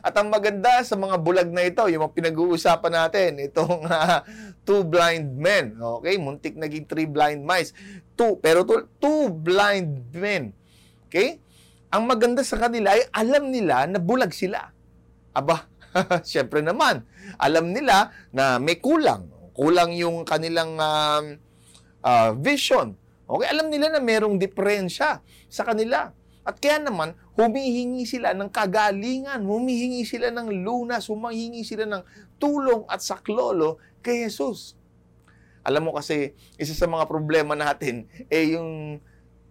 At 0.00 0.14
ang 0.16 0.30
maganda 0.30 0.82
sa 0.86 0.94
mga 0.94 1.16
bulag 1.20 1.50
na 1.50 1.66
ito, 1.66 1.84
yung 1.90 2.06
pinag-uusapan 2.10 2.92
natin, 2.92 3.30
itong 3.42 3.86
uh, 3.86 4.22
two 4.66 4.86
blind 4.86 5.36
men. 5.36 5.78
Okay? 5.78 6.16
Muntik 6.16 6.54
naging 6.54 6.86
three 6.86 7.08
blind 7.08 7.42
mice. 7.42 7.74
Two, 8.14 8.38
pero 8.38 8.62
two, 8.62 8.86
two 9.02 9.32
blind 9.32 10.10
men. 10.14 10.54
Okay? 11.10 11.42
Ang 11.88 12.04
maganda 12.04 12.44
sa 12.44 12.60
kanila 12.60 12.92
ay 12.92 13.08
alam 13.12 13.48
nila 13.48 13.88
na 13.88 13.98
bulag 13.98 14.30
sila. 14.30 14.70
Aba, 15.32 15.66
syempre 16.26 16.60
naman, 16.60 17.04
alam 17.40 17.72
nila 17.72 18.12
na 18.30 18.60
may 18.60 18.76
kulang. 18.78 19.28
Kulang 19.56 19.96
yung 19.96 20.22
kanilang 20.22 20.78
uh, 20.78 21.22
uh, 22.06 22.30
vision 22.38 22.94
Okay, 23.28 23.44
alam 23.44 23.68
nila 23.68 23.92
na 23.92 24.00
merong 24.00 24.40
diferensya 24.40 25.20
sa 25.52 25.62
kanila. 25.68 26.16
At 26.48 26.56
kaya 26.64 26.80
naman, 26.80 27.12
humihingi 27.36 28.08
sila 28.08 28.32
ng 28.32 28.48
kagalingan, 28.48 29.44
humihingi 29.44 30.00
sila 30.08 30.32
ng 30.32 30.64
lunas, 30.64 31.04
humihingi 31.12 31.60
sila 31.60 31.84
ng 31.84 32.00
tulong 32.40 32.88
at 32.88 33.04
saklolo 33.04 33.76
kay 34.00 34.24
Jesus. 34.24 34.72
Alam 35.60 35.92
mo 35.92 35.92
kasi, 35.92 36.32
isa 36.56 36.72
sa 36.72 36.88
mga 36.88 37.04
problema 37.04 37.52
natin, 37.52 38.08
eh 38.32 38.56
yung 38.56 38.96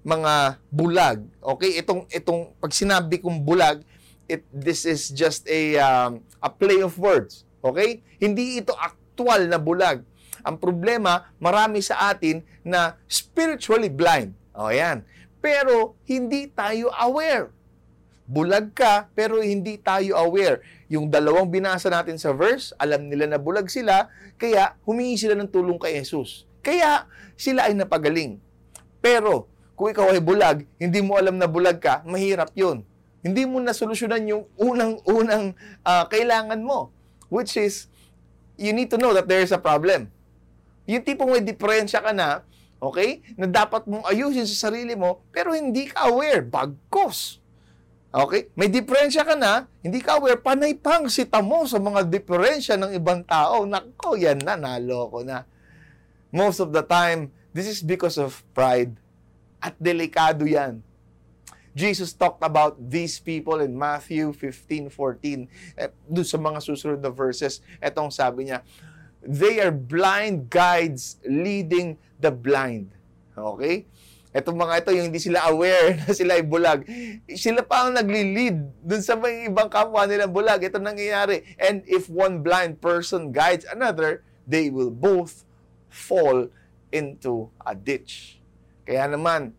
mga 0.01 0.57
bulag. 0.73 1.21
Okay? 1.37 1.77
Itong, 1.77 2.09
itong, 2.09 2.57
pag 2.57 2.73
sinabi 2.73 3.21
kong 3.21 3.45
bulag, 3.45 3.85
it, 4.25 4.41
this 4.49 4.81
is 4.81 5.13
just 5.13 5.45
a, 5.45 5.77
um, 5.77 6.25
a 6.41 6.49
play 6.49 6.81
of 6.81 6.97
words. 6.97 7.45
Okay? 7.61 8.01
Hindi 8.17 8.57
ito 8.57 8.73
actual 8.73 9.45
na 9.45 9.61
bulag. 9.61 10.01
Ang 10.41 10.57
problema, 10.57 11.29
marami 11.37 11.85
sa 11.85 12.09
atin 12.09 12.41
na 12.65 12.97
spiritually 13.05 13.93
blind. 13.93 14.33
O 14.57 14.73
yan. 14.73 15.05
Pero 15.47 15.95
hindi 16.03 16.51
tayo 16.51 16.91
aware. 16.91 17.55
Bulag 18.27 18.75
ka, 18.75 19.07
pero 19.15 19.39
hindi 19.39 19.79
tayo 19.79 20.19
aware. 20.19 20.59
Yung 20.91 21.07
dalawang 21.07 21.47
binasa 21.47 21.87
natin 21.87 22.19
sa 22.19 22.35
verse, 22.35 22.75
alam 22.75 23.07
nila 23.07 23.31
na 23.31 23.39
bulag 23.39 23.71
sila, 23.71 24.11
kaya 24.35 24.75
humingi 24.83 25.15
sila 25.15 25.39
ng 25.39 25.47
tulong 25.47 25.79
kay 25.79 25.95
Jesus. 26.03 26.43
Kaya 26.59 27.07
sila 27.39 27.71
ay 27.71 27.79
napagaling. 27.79 28.43
Pero 28.99 29.47
kung 29.79 29.87
ikaw 29.87 30.11
ay 30.11 30.19
bulag, 30.19 30.67
hindi 30.75 30.99
mo 30.99 31.15
alam 31.15 31.39
na 31.39 31.47
bulag 31.47 31.79
ka, 31.79 32.03
mahirap 32.03 32.51
yun. 32.51 32.83
Hindi 33.23 33.47
mo 33.47 33.63
na 33.63 33.71
solusyonan 33.71 34.27
yung 34.27 34.43
unang-unang 34.59 35.55
uh, 35.87 36.03
kailangan 36.11 36.59
mo, 36.59 36.91
which 37.31 37.55
is, 37.55 37.87
you 38.59 38.75
need 38.75 38.91
to 38.91 38.99
know 38.99 39.15
that 39.15 39.31
there 39.31 39.39
is 39.39 39.55
a 39.55 39.61
problem. 39.63 40.11
Yung 40.83 41.07
tipong 41.07 41.31
may 41.31 41.39
diferensya 41.39 42.03
ka 42.03 42.11
na, 42.11 42.43
okay, 42.77 43.25
na 43.33 43.49
dapat 43.49 43.85
mong 43.89 44.05
ayusin 44.05 44.45
sa 44.45 44.69
sarili 44.69 44.93
mo, 44.93 45.25
pero 45.33 45.53
hindi 45.53 45.89
ka 45.89 46.09
aware, 46.09 46.45
bagkos. 46.45 47.41
Okay? 48.13 48.49
May 48.57 48.71
diferensya 48.71 49.21
ka 49.27 49.35
na, 49.37 49.67
hindi 49.81 49.99
ka 50.01 50.17
aware, 50.17 50.39
panay 50.39 50.73
pang 50.77 51.05
sita 51.11 51.41
mo 51.43 51.65
sa 51.69 51.77
mga 51.77 52.07
diferensya 52.07 52.79
ng 52.79 52.93
ibang 52.95 53.21
tao. 53.25 53.67
Nako, 53.67 54.15
yan 54.17 54.41
na, 54.41 54.55
naloko 54.55 55.21
na. 55.21 55.43
Most 56.33 56.61
of 56.63 56.73
the 56.73 56.81
time, 56.85 57.33
this 57.53 57.67
is 57.67 57.81
because 57.83 58.17
of 58.17 58.41
pride. 58.57 58.97
At 59.57 59.77
delikado 59.81 60.45
yan. 60.45 60.85
Jesus 61.77 62.09
talked 62.09 62.41
about 62.41 62.73
these 62.81 63.21
people 63.21 63.61
in 63.61 63.77
Matthew 63.77 64.33
15:14. 64.33 65.45
Eh, 65.77 65.93
doon 66.09 66.25
sa 66.25 66.41
mga 66.41 66.57
susunod 66.57 66.97
na 66.97 67.13
verses, 67.13 67.61
etong 67.77 68.09
sabi 68.09 68.49
niya, 68.49 68.65
they 69.21 69.61
are 69.61 69.69
blind 69.69 70.49
guides 70.49 71.21
leading 71.21 72.01
the 72.17 72.33
blind. 72.33 72.93
Okay? 73.37 73.85
Etong 74.37 74.59
mga 74.59 74.85
ito, 74.85 74.91
yung 74.93 75.07
hindi 75.09 75.21
sila 75.23 75.49
aware 75.49 75.95
na 76.03 76.11
sila 76.13 76.37
ay 76.37 76.45
bulag. 76.45 76.85
Sila 77.33 77.65
pa 77.65 77.87
ang 77.87 77.97
nagli-lead 77.97 78.85
dun 78.85 79.01
sa 79.01 79.17
mga 79.17 79.49
ibang 79.49 79.71
kapwa 79.71 80.05
nila 80.05 80.29
bulag. 80.29 80.61
Ito 80.61 80.77
nangyayari. 80.77 81.57
And 81.57 81.81
if 81.89 82.05
one 82.05 82.45
blind 82.45 82.77
person 82.77 83.33
guides 83.33 83.65
another, 83.65 84.21
they 84.45 84.69
will 84.69 84.93
both 84.93 85.47
fall 85.89 86.53
into 86.93 87.49
a 87.65 87.73
ditch. 87.73 88.37
Kaya 88.87 89.09
naman, 89.09 89.57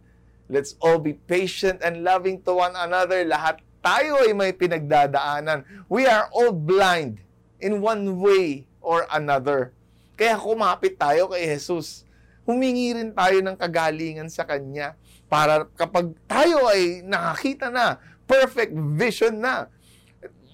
let's 0.48 0.78
all 0.80 1.02
be 1.02 1.16
patient 1.16 1.82
and 1.82 2.06
loving 2.06 2.40
to 2.46 2.56
one 2.56 2.72
another. 2.78 3.26
Lahat 3.26 3.60
tayo 3.82 4.22
ay 4.24 4.32
may 4.32 4.54
pinagdadaanan. 4.54 5.64
We 5.90 6.08
are 6.08 6.30
all 6.30 6.54
blind 6.54 7.20
in 7.58 7.82
one 7.82 8.22
way 8.22 8.68
or 8.78 9.04
another. 9.10 9.74
Kaya 10.14 10.38
kumapit 10.38 10.96
tayo 10.98 11.30
kay 11.30 11.46
Jesus 11.46 12.07
humingi 12.48 12.96
rin 12.96 13.12
tayo 13.12 13.44
ng 13.44 13.56
kagalingan 13.60 14.32
sa 14.32 14.48
Kanya 14.48 14.96
para 15.28 15.68
kapag 15.76 16.16
tayo 16.24 16.64
ay 16.72 17.04
nakakita 17.04 17.68
na, 17.68 18.00
perfect 18.24 18.72
vision 18.96 19.36
na, 19.36 19.68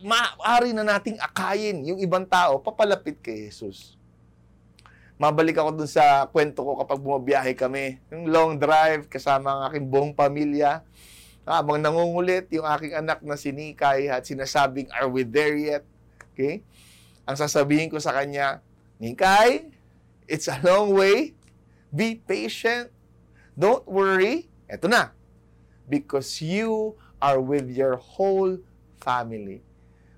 maaari 0.02 0.74
na 0.74 0.82
nating 0.82 1.22
akayin 1.22 1.86
yung 1.86 2.02
ibang 2.02 2.26
tao 2.26 2.58
papalapit 2.58 3.22
kay 3.22 3.46
Jesus. 3.46 3.94
Mabalik 5.14 5.54
ako 5.54 5.78
dun 5.78 5.86
sa 5.86 6.26
kwento 6.26 6.66
ko 6.66 6.74
kapag 6.82 6.98
bumabiyahe 6.98 7.54
kami. 7.54 8.02
Yung 8.10 8.26
long 8.26 8.52
drive 8.58 9.06
kasama 9.06 9.54
ang 9.54 9.62
aking 9.70 9.86
buong 9.86 10.10
pamilya. 10.10 10.82
Habang 11.46 11.78
nangungulit 11.78 12.50
yung 12.50 12.66
aking 12.66 12.98
anak 12.98 13.22
na 13.22 13.38
si 13.38 13.54
Nikay 13.54 14.10
at 14.10 14.26
sinasabing, 14.26 14.90
are 14.90 15.06
we 15.06 15.22
there 15.22 15.54
yet? 15.54 15.86
Okay? 16.34 16.66
Ang 17.30 17.38
sasabihin 17.38 17.86
ko 17.86 18.02
sa 18.02 18.10
kanya, 18.10 18.58
Nikay, 18.98 19.70
it's 20.26 20.50
a 20.50 20.58
long 20.66 20.90
way, 20.90 21.38
Be 21.94 22.18
patient. 22.18 22.90
Don't 23.54 23.86
worry. 23.86 24.50
Ito 24.66 24.90
na. 24.90 25.14
Because 25.86 26.42
you 26.42 26.98
are 27.22 27.38
with 27.38 27.70
your 27.70 27.94
whole 27.94 28.58
family. 28.98 29.62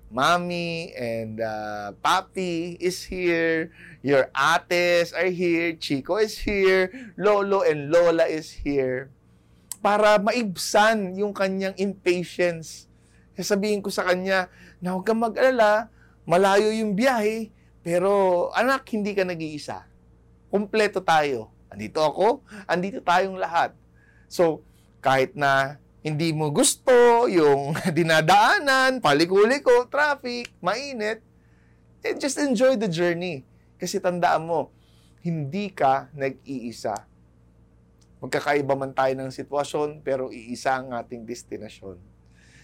Mommy 0.09 0.95
and 0.97 1.37
uh, 1.37 1.93
Papi 2.01 2.81
is 2.81 3.05
here. 3.05 3.69
Your 4.01 4.33
ates 4.33 5.13
are 5.13 5.29
here. 5.29 5.77
Chico 5.77 6.17
is 6.17 6.33
here. 6.41 6.89
Lolo 7.13 7.61
and 7.61 7.93
Lola 7.93 8.25
is 8.25 8.49
here. 8.49 9.13
Para 9.83 10.17
maibsan 10.17 11.13
yung 11.13 11.35
kanyang 11.35 11.77
impatience. 11.77 12.89
Sabihin 13.37 13.85
ko 13.85 13.93
sa 13.93 14.01
kanya 14.07 14.49
na 14.81 14.97
huwag 14.97 15.05
kang 15.05 15.21
mag-alala, 15.21 15.93
malayo 16.25 16.73
yung 16.73 16.97
biyahe, 16.97 17.53
pero 17.85 18.49
anak, 18.57 18.89
hindi 18.89 19.13
ka 19.13 19.21
nag-iisa. 19.21 19.85
Kompleto 20.49 21.05
tayo. 21.05 21.56
Andito 21.67 21.99
ako, 21.99 22.41
andito 22.65 23.03
tayong 23.03 23.35
lahat. 23.35 23.75
So, 24.31 24.63
kahit 25.03 25.35
na 25.35 25.79
hindi 26.03 26.31
mo 26.31 26.47
gusto 26.51 27.27
yung 27.27 27.75
dinadaanan, 27.97 29.03
paliko-liko, 29.03 29.91
traffic, 29.91 30.51
mainit, 30.63 31.19
eh, 32.05 32.15
just 32.15 32.39
enjoy 32.39 32.79
the 32.79 32.87
journey. 32.87 33.43
Kasi 33.75 33.99
tandaan 33.99 34.47
mo, 34.47 34.71
hindi 35.19 35.67
ka 35.75 36.07
nag-iisa. 36.15 36.95
Magkakaiba 38.17 38.73
man 38.73 38.95
tayo 38.95 39.13
ng 39.13 39.29
sitwasyon, 39.29 40.01
pero 40.01 40.33
iisa 40.33 40.81
ang 40.81 40.95
ating 40.95 41.27
destinasyon. 41.27 41.99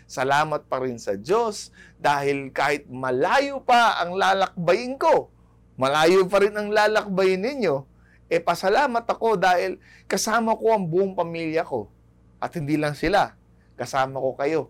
Salamat 0.10 0.66
pa 0.66 0.82
rin 0.82 0.98
sa 0.98 1.13
Diyos 1.13 1.70
dahil 2.00 2.50
kahit 2.50 2.89
malayo 2.89 3.62
pa 3.62 4.02
ang 4.02 4.18
lalakbayin 4.18 4.98
ko, 4.98 5.30
malayo 5.78 6.26
pa 6.26 6.42
rin 6.42 6.56
ang 6.58 6.70
lalakbayin 6.74 7.39
ninyo, 7.39 7.86
eh 8.34 8.41
pasalamat 8.41 9.06
ako 9.06 9.38
dahil 9.38 9.78
kasama 10.10 10.58
ko 10.58 10.74
ang 10.74 10.89
buong 10.89 11.13
pamilya 11.13 11.62
ko. 11.62 11.86
At 12.41 12.58
hindi 12.58 12.82
lang 12.82 12.98
sila, 12.98 13.38
kasama 13.78 14.17
ko 14.17 14.34
kayo. 14.34 14.62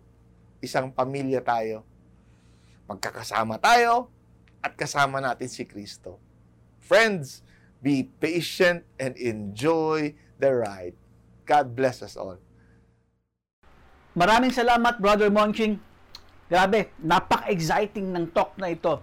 Isang 0.60 0.91
pamilya 0.91 1.39
tayo. 1.39 1.88
Magkakasama 2.91 3.56
tayo 3.63 4.12
at 4.60 4.76
kasama 4.76 5.23
natin 5.23 5.47
si 5.47 5.63
Kristo. 5.63 6.19
Friends, 6.84 7.39
be 7.80 8.04
patient 8.19 8.84
and 8.99 9.15
enjoy 9.15 10.12
the 10.43 10.52
ride. 10.52 10.99
God 11.47 11.71
bless 11.71 12.04
us 12.04 12.19
all. 12.19 12.43
Maraming 14.12 14.52
salamat, 14.52 14.99
Brother 14.99 15.32
Monching. 15.32 15.80
Grabe, 16.52 16.91
napaka-exciting 16.99 18.12
ng 18.12 18.28
talk 18.36 18.60
na 18.60 18.76
ito. 18.76 18.99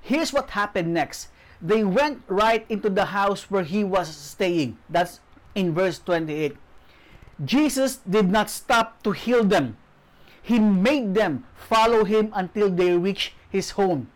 Here's 0.00 0.32
what 0.32 0.48
happened 0.56 0.96
next 0.96 1.28
they 1.62 1.86
went 1.86 2.26
right 2.26 2.66
into 2.66 2.90
the 2.90 3.14
house 3.14 3.46
where 3.46 3.62
he 3.62 3.86
was 3.86 4.10
staying. 4.10 4.76
That's 4.90 5.22
in 5.54 5.70
verse 5.72 6.02
28. 6.02 6.58
Jesus 7.38 8.02
did 8.02 8.28
not 8.28 8.50
stop 8.50 9.00
to 9.06 9.14
heal 9.14 9.46
them. 9.46 9.78
He 10.42 10.58
made 10.58 11.14
them 11.14 11.46
follow 11.54 12.02
him 12.02 12.34
until 12.34 12.66
they 12.66 12.98
reached 12.98 13.38
his 13.46 13.78
home. 13.78 14.10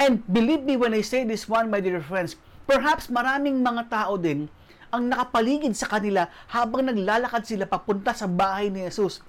And 0.00 0.24
believe 0.24 0.64
me 0.64 0.80
when 0.80 0.96
I 0.96 1.04
say 1.04 1.22
this 1.22 1.46
one, 1.46 1.68
my 1.68 1.84
dear 1.84 2.00
friends, 2.00 2.40
perhaps 2.64 3.12
maraming 3.12 3.60
mga 3.60 3.92
tao 3.92 4.16
din 4.16 4.48
ang 4.88 5.12
nakapaligid 5.12 5.76
sa 5.76 5.90
kanila 5.90 6.32
habang 6.48 6.88
naglalakad 6.88 7.44
sila 7.44 7.68
papunta 7.68 8.16
sa 8.16 8.24
bahay 8.24 8.72
ni 8.72 8.88
Jesus. 8.88 9.20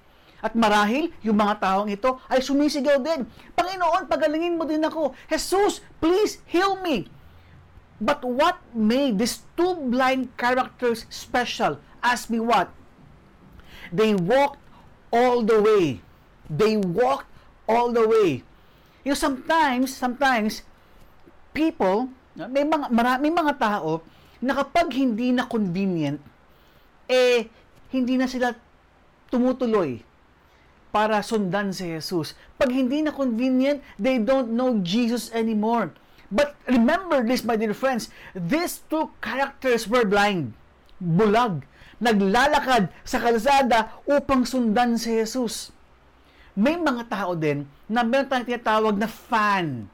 At 0.46 0.54
marahil, 0.54 1.10
yung 1.26 1.42
mga 1.42 1.58
taong 1.58 1.90
ito 1.90 2.22
ay 2.30 2.38
sumisigaw 2.38 3.02
din, 3.02 3.26
Panginoon, 3.58 4.06
pagalingin 4.06 4.62
mo 4.62 4.64
din 4.70 4.84
ako. 4.86 5.18
Jesus, 5.26 5.82
please 5.98 6.38
heal 6.46 6.78
me. 6.86 7.10
But 8.02 8.28
what 8.28 8.60
made 8.76 9.20
these 9.20 9.48
two 9.56 9.80
blind 9.88 10.36
characters 10.36 11.08
special? 11.08 11.80
Ask 12.04 12.28
me 12.28 12.44
what? 12.44 12.68
They 13.92 14.12
walked 14.12 14.60
all 15.16 15.48
the 15.48 15.64
way. 15.64 16.04
They 16.52 16.76
walked 16.76 17.32
all 17.66 17.96
the 17.96 18.04
way. 18.04 18.44
You 19.08 19.14
know, 19.14 19.20
sometimes, 19.20 19.96
sometimes, 19.96 20.66
people, 21.56 22.12
may 22.36 22.68
mga, 22.68 22.92
marami 22.92 23.32
mga 23.32 23.56
tao 23.56 24.04
na 24.44 24.60
kapag 24.60 24.92
hindi 24.92 25.32
na 25.32 25.48
convenient, 25.48 26.20
eh, 27.08 27.48
hindi 27.96 28.20
na 28.20 28.28
sila 28.28 28.52
tumutuloy 29.32 30.04
para 30.92 31.24
sundan 31.24 31.72
si 31.72 31.88
Jesus. 31.92 32.36
Pag 32.60 32.72
hindi 32.76 33.04
na 33.04 33.16
convenient, 33.16 33.80
they 33.96 34.20
don't 34.20 34.52
know 34.52 34.80
Jesus 34.84 35.32
anymore. 35.32 35.96
But 36.36 36.60
remember 36.68 37.24
this, 37.24 37.48
my 37.48 37.56
dear 37.56 37.72
friends, 37.72 38.12
these 38.36 38.84
two 38.92 39.16
characters 39.24 39.88
were 39.88 40.04
blind, 40.04 40.52
bulag. 41.00 41.64
naglalakad 42.00 42.92
sa 43.08 43.24
kalsada 43.24 43.96
upang 44.04 44.44
sundan 44.44 45.00
si 45.00 45.16
Jesus. 45.16 45.72
May 46.56 46.80
mga 46.80 47.08
tao 47.12 47.36
din 47.36 47.68
na 47.88 48.04
meron 48.04 48.28
tayong 48.32 48.48
tinatawag 48.48 48.96
na 48.96 49.08
fan. 49.08 49.92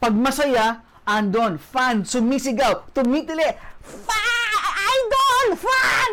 Pag 0.00 0.16
masaya, 0.16 0.84
andon, 1.04 1.56
fan, 1.56 2.04
sumisigaw, 2.04 2.88
tumitili, 2.92 3.44
fan, 3.80 4.56
idol, 4.76 5.48
fan! 5.56 6.12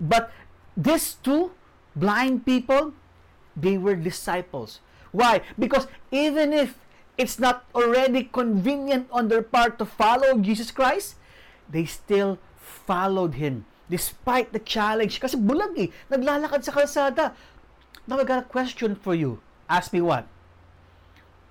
But 0.00 0.32
these 0.76 1.16
two 1.20 1.52
blind 1.96 2.44
people, 2.44 2.92
they 3.56 3.80
were 3.80 3.96
disciples. 3.96 4.80
Why? 5.12 5.40
Because 5.56 5.88
even 6.12 6.52
if 6.52 6.76
it's 7.16 7.38
not 7.38 7.64
already 7.74 8.24
convenient 8.24 9.08
on 9.10 9.28
their 9.28 9.42
part 9.42 9.78
to 9.78 9.86
follow 9.86 10.38
Jesus 10.38 10.70
Christ, 10.70 11.16
they 11.70 11.84
still 11.84 12.38
followed 12.58 13.34
Him 13.34 13.66
despite 13.88 14.52
the 14.52 14.58
challenge. 14.58 15.20
Kasi 15.20 15.36
bulag 15.36 15.76
eh, 15.76 15.92
naglalakad 16.10 16.64
sa 16.64 16.72
kalsada. 16.72 17.36
Now 18.06 18.20
I 18.20 18.24
got 18.24 18.44
a 18.44 18.48
question 18.48 18.96
for 18.96 19.14
you. 19.14 19.40
Ask 19.68 19.92
me 19.92 20.00
what? 20.00 20.28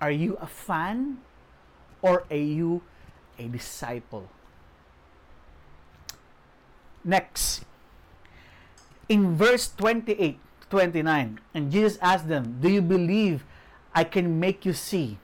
Are 0.04 0.14
you 0.14 0.36
a 0.44 0.50
fan 0.50 1.24
or 2.04 2.28
are 2.30 2.36
you 2.36 2.84
a 3.40 3.48
disciple? 3.48 4.28
Next, 7.04 7.64
in 9.10 9.36
verse 9.36 9.72
28 9.76 10.40
29, 10.70 11.40
and 11.54 11.70
Jesus 11.70 12.02
asked 12.02 12.28
them, 12.28 12.58
Do 12.60 12.68
you 12.68 12.82
believe 12.82 13.46
I 13.94 14.04
can 14.04 14.40
make 14.40 14.66
you 14.66 14.74
see? 14.74 15.22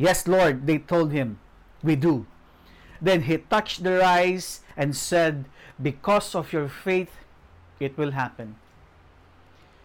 Yes, 0.00 0.26
Lord, 0.26 0.66
they 0.66 0.78
told 0.78 1.12
him, 1.12 1.38
We 1.82 1.94
do. 1.94 2.24
Then 3.02 3.28
he 3.28 3.36
touched 3.36 3.84
their 3.84 4.02
eyes 4.02 4.62
and 4.74 4.96
said, 4.96 5.44
Because 5.76 6.34
of 6.34 6.54
your 6.54 6.70
faith, 6.70 7.12
it 7.78 7.98
will 7.98 8.12
happen. 8.12 8.56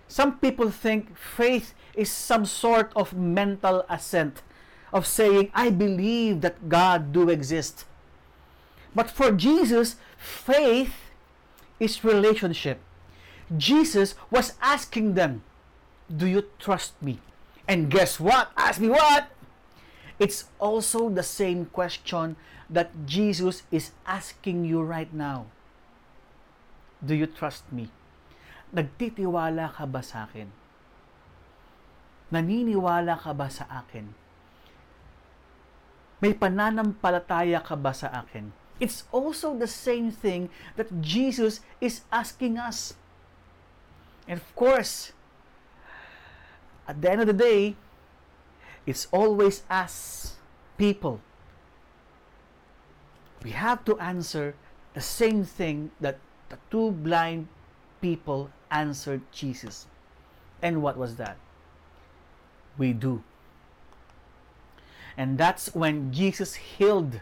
Some 0.07 0.39
people 0.39 0.71
think 0.71 1.17
faith 1.17 1.73
is 1.93 2.09
some 2.09 2.45
sort 2.45 2.93
of 2.95 3.11
mental 3.11 3.83
assent 3.89 4.41
of 4.93 5.05
saying, 5.05 5.51
I 5.53 5.69
believe 5.69 6.39
that 6.47 6.69
God 6.69 7.11
do 7.11 7.27
exist. 7.27 7.83
But 8.95 9.11
for 9.11 9.33
Jesus, 9.33 9.97
faith 10.15 11.11
is 11.77 12.05
relationship. 12.05 12.79
Jesus 13.57 14.15
was 14.31 14.53
asking 14.61 15.15
them, 15.15 15.43
Do 16.07 16.25
you 16.25 16.45
trust 16.57 16.95
me? 17.01 17.19
And 17.67 17.91
guess 17.91 18.17
what? 18.17 18.51
Ask 18.55 18.79
me 18.79 18.87
what? 18.87 19.27
It's 20.17 20.47
also 20.59 21.11
the 21.11 21.23
same 21.23 21.67
question 21.67 22.39
that 22.69 22.91
Jesus 23.05 23.63
is 23.71 23.91
asking 24.07 24.65
you 24.65 24.81
right 24.81 25.11
now. 25.11 25.51
Do 27.03 27.13
you 27.13 27.27
trust 27.27 27.67
me? 27.69 27.91
Nagtitiwala 28.71 29.75
ka 29.75 29.85
ba 29.85 30.01
sa 30.01 30.25
akin? 30.25 30.49
Naniniwala 32.31 33.19
ka 33.19 33.35
ba 33.35 33.51
sa 33.51 33.67
akin? 33.69 34.09
May 36.23 36.33
pananampalataya 36.33 37.61
ka 37.61 37.75
ba 37.75 37.93
sa 37.93 38.09
akin? 38.23 38.49
It's 38.79 39.07
also 39.11 39.55
the 39.55 39.69
same 39.69 40.11
thing 40.11 40.49
that 40.75 40.89
Jesus 40.99 41.63
is 41.79 42.03
asking 42.11 42.57
us. 42.57 42.95
And 44.27 44.41
of 44.41 44.47
course, 44.55 45.13
at 46.87 46.99
the 46.99 47.07
end 47.11 47.21
of 47.21 47.29
the 47.29 47.37
day, 47.37 47.75
it's 48.85 49.07
always 49.11 49.63
us, 49.69 50.35
people. 50.77 51.21
We 53.43 53.51
have 53.51 53.85
to 53.85 53.97
answer 53.99 54.55
the 54.93 55.01
same 55.01 55.43
thing 55.43 55.91
that 55.99 56.19
the 56.49 56.57
two 56.71 56.91
blind 56.91 57.47
people 58.01 58.49
answered 58.71 59.21
Jesus. 59.31 59.87
And 60.61 60.81
what 60.81 60.97
was 60.97 61.15
that? 61.17 61.37
We 62.77 62.93
do. 62.93 63.23
And 65.17 65.37
that's 65.37 65.73
when 65.73 66.11
Jesus 66.11 66.55
healed. 66.55 67.21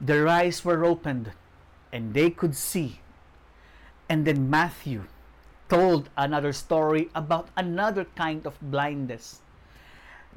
Their 0.00 0.28
eyes 0.28 0.64
were 0.64 0.84
opened 0.84 1.32
and 1.92 2.14
they 2.14 2.30
could 2.30 2.56
see. 2.56 3.00
And 4.08 4.24
then 4.24 4.50
Matthew 4.50 5.04
told 5.68 6.08
another 6.16 6.52
story 6.52 7.08
about 7.14 7.48
another 7.56 8.04
kind 8.16 8.46
of 8.46 8.58
blindness. 8.60 9.40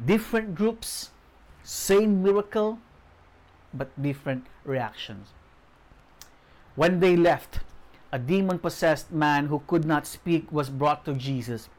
Different 0.04 0.56
groups, 0.56 1.12
same 1.64 2.22
miracle, 2.22 2.80
but 3.74 3.90
different 4.02 4.46
reactions. 4.64 5.30
When 6.76 7.00
they 7.00 7.16
left, 7.16 7.60
a 8.12 8.20
demon 8.20 8.60
possessed 8.60 9.12
man 9.12 9.48
who 9.48 9.64
could 9.68 9.86
not 9.86 10.06
speak 10.08 10.52
was 10.52 10.70
brought 10.70 11.06
to 11.06 11.14
Jesus. 11.14 11.70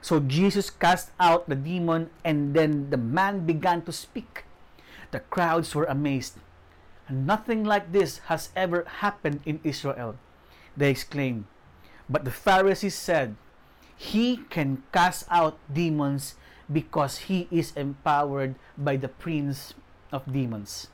So 0.00 0.20
Jesus 0.20 0.70
cast 0.70 1.10
out 1.18 1.48
the 1.48 1.56
demon, 1.56 2.10
and 2.24 2.54
then 2.54 2.90
the 2.90 2.96
man 2.96 3.46
began 3.46 3.82
to 3.82 3.92
speak. 3.92 4.44
The 5.10 5.20
crowds 5.20 5.74
were 5.74 5.84
amazed. 5.84 6.38
Nothing 7.10 7.64
like 7.64 7.92
this 7.92 8.18
has 8.30 8.50
ever 8.54 8.84
happened 9.02 9.40
in 9.44 9.60
Israel. 9.64 10.16
They 10.76 10.90
exclaimed. 10.90 11.46
But 12.08 12.24
the 12.24 12.30
Pharisees 12.30 12.94
said, 12.94 13.34
He 13.96 14.44
can 14.50 14.82
cast 14.92 15.26
out 15.30 15.58
demons 15.72 16.36
because 16.70 17.28
he 17.30 17.48
is 17.50 17.72
empowered 17.76 18.54
by 18.76 18.96
the 18.96 19.08
prince 19.08 19.74
of 20.12 20.30
demons. 20.32 20.88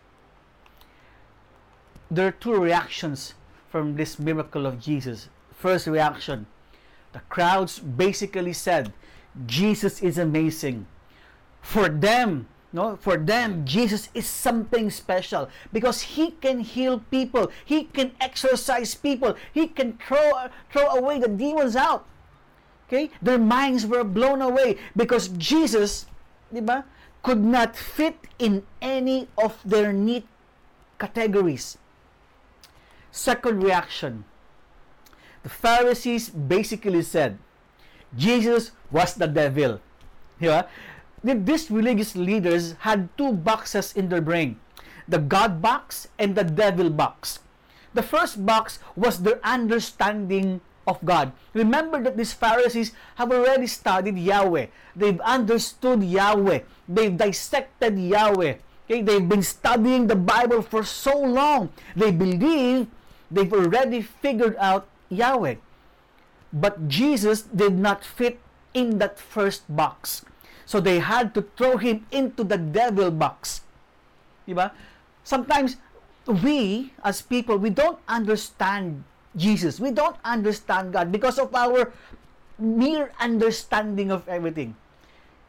There 2.11 2.29
are 2.29 2.33
two 2.33 2.55
reactions 2.55 3.35
from 3.69 3.97
this 3.97 4.19
miracle 4.19 4.67
of 4.67 4.81
Jesus. 4.81 5.29
First 5.53 5.87
reaction 5.87 6.47
the 7.15 7.21
crowds 7.31 7.79
basically 7.79 8.53
said, 8.53 8.93
Jesus 9.47 10.03
is 10.03 10.19
amazing. 10.19 10.87
For 11.63 11.89
them, 11.89 12.49
no, 12.73 12.97
for 12.97 13.17
them, 13.17 13.65
Jesus 13.65 14.09
is 14.15 14.27
something 14.27 14.91
special 14.91 15.49
because 15.73 16.19
he 16.19 16.33
can 16.33 16.59
heal 16.59 16.99
people, 17.11 17.53
he 17.65 17.85
can 17.85 18.11
exorcise 18.21 18.97
people, 18.97 19.37
he 19.53 19.69
can 19.69 19.97
throw 19.97 20.51
throw 20.71 20.89
away 20.89 21.21
the 21.21 21.29
demons 21.29 21.77
out. 21.77 22.05
Okay? 22.87 23.11
Their 23.23 23.39
minds 23.39 23.87
were 23.87 24.05
blown 24.05 24.43
away 24.43 24.77
because 24.97 25.29
Jesus, 25.29 26.07
di 26.53 26.61
ba, 26.61 26.85
could 27.23 27.41
not 27.43 27.77
fit 27.77 28.17
in 28.39 28.63
any 28.83 29.29
of 29.39 29.57
their 29.65 29.93
neat 29.93 30.29
categories. 30.99 31.79
Second 33.11 33.63
reaction. 33.63 34.25
The 35.43 35.49
Pharisees 35.49 36.29
basically 36.29 37.03
said, 37.03 37.39
Jesus 38.17 38.73
was 38.91 39.15
the 39.15 39.27
devil. 39.27 39.81
Di 40.41 40.49
ba? 40.49 40.69
These 41.25 41.71
religious 41.71 42.15
leaders 42.15 42.77
had 42.85 43.09
two 43.17 43.33
boxes 43.33 43.97
in 43.97 44.09
their 44.13 44.21
brain. 44.21 44.61
The 45.09 45.19
God 45.19 45.61
box 45.61 46.09
and 46.19 46.37
the 46.37 46.45
devil 46.45 46.91
box. 46.91 47.41
The 47.95 48.03
first 48.03 48.45
box 48.45 48.79
was 48.97 49.23
their 49.23 49.41
understanding 49.45 50.61
of 50.87 50.99
God. 51.05 51.33
Remember 51.53 52.03
that 52.03 52.17
these 52.17 52.33
Pharisees 52.33 52.93
have 53.17 53.33
already 53.33 53.67
studied 53.67 54.19
Yahweh. 54.19 54.67
They've 54.97 55.21
understood 55.21 56.03
Yahweh. 56.03 56.61
They've 56.89 57.17
dissected 57.17 57.99
Yahweh. 57.99 58.57
Okay, 58.85 59.01
they've 59.01 59.29
been 59.29 59.43
studying 59.43 60.07
the 60.07 60.17
Bible 60.17 60.61
for 60.61 60.85
so 60.85 61.17
long. 61.17 61.73
They 61.97 62.13
believe 62.13 62.87
they've 63.31 63.53
already 63.53 64.03
figured 64.03 64.57
out 64.61 64.87
Yahweh. 65.09 65.57
But 66.53 66.87
Jesus 66.89 67.43
did 67.43 67.79
not 67.79 68.05
fit 68.05 68.39
in 68.75 68.99
that 68.99 69.19
first 69.19 69.65
box. 69.69 70.25
So 70.67 70.81
they 70.81 71.01
had 71.01 71.35
to 71.35 71.43
throw 71.57 71.77
him 71.77 72.07
into 72.13 72.45
the 72.45 72.59
devil 72.59 73.11
box. 73.11 73.63
Diba? 74.47 74.73
Sometimes 75.25 75.77
we 76.27 76.93
as 77.03 77.23
people, 77.23 77.57
we 77.57 77.71
don't 77.71 77.99
understand 78.09 79.05
Jesus. 79.35 79.83
We 79.83 79.91
don't 79.91 80.17
understand 80.23 80.95
God 80.95 81.11
because 81.11 81.43
of 81.43 81.51
our 81.55 81.91
mere 82.59 83.11
understanding 83.19 84.15
of 84.15 84.27
everything. 84.31 84.79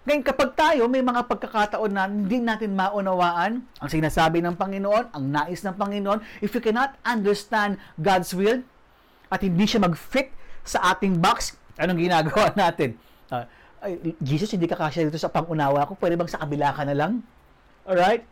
Ngayon, 0.06 0.22
kapag 0.22 0.54
tayo 0.54 0.86
may 0.86 1.02
mga 1.02 1.26
pagkakataon 1.26 1.90
na 1.90 2.06
hindi 2.06 2.38
natin 2.38 2.78
maunawaan 2.78 3.66
ang 3.82 3.90
sinasabi 3.90 4.38
ng 4.46 4.54
Panginoon, 4.54 5.10
ang 5.10 5.24
nais 5.26 5.66
ng 5.66 5.74
Panginoon, 5.74 6.22
if 6.46 6.54
you 6.54 6.62
cannot 6.62 6.94
understand 7.02 7.82
God's 7.98 8.30
will 8.38 8.62
at 9.34 9.42
hindi 9.42 9.66
siya 9.66 9.82
mag-fit 9.82 10.30
sa 10.62 10.94
ating 10.94 11.18
box, 11.18 11.58
anong 11.82 11.98
ginagawa 11.98 12.54
natin? 12.70 13.02
Uh, 13.34 13.50
Jesus, 14.22 14.54
hindi 14.54 14.70
ka 14.70 14.78
kasya 14.78 15.10
dito 15.10 15.18
sa 15.18 15.30
pangunawa 15.30 15.90
ko. 15.90 15.98
Pwede 15.98 16.18
bang 16.18 16.30
sa 16.30 16.42
kabila 16.42 16.74
ka 16.74 16.86
na 16.86 16.94
lang? 16.94 17.26
Alright? 17.86 18.26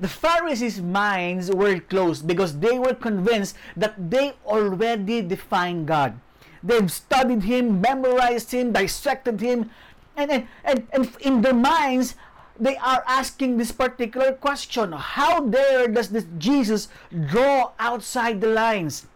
The 0.00 0.08
Pharisees' 0.08 0.80
minds 0.80 1.50
were 1.50 1.80
closed 1.80 2.26
because 2.26 2.58
they 2.58 2.78
were 2.78 2.94
convinced 2.94 3.56
that 3.76 4.10
they 4.10 4.34
already 4.46 5.22
defined 5.22 5.88
God. 5.88 6.18
They've 6.62 6.90
studied 6.90 7.42
Him, 7.42 7.80
memorized 7.80 8.52
Him, 8.52 8.72
dissected 8.72 9.40
Him, 9.40 9.70
and, 10.16 10.30
and, 10.30 10.46
and, 10.64 10.86
and 10.92 11.16
in 11.20 11.42
their 11.42 11.54
minds, 11.54 12.14
they 12.58 12.76
are 12.76 13.04
asking 13.06 13.56
this 13.56 13.70
particular 13.70 14.32
question 14.32 14.92
How 14.92 15.40
dare 15.40 15.86
does 15.86 16.10
this 16.10 16.26
Jesus 16.38 16.88
draw 17.30 17.70
outside 17.78 18.40
the 18.40 18.48
lines? 18.48 19.06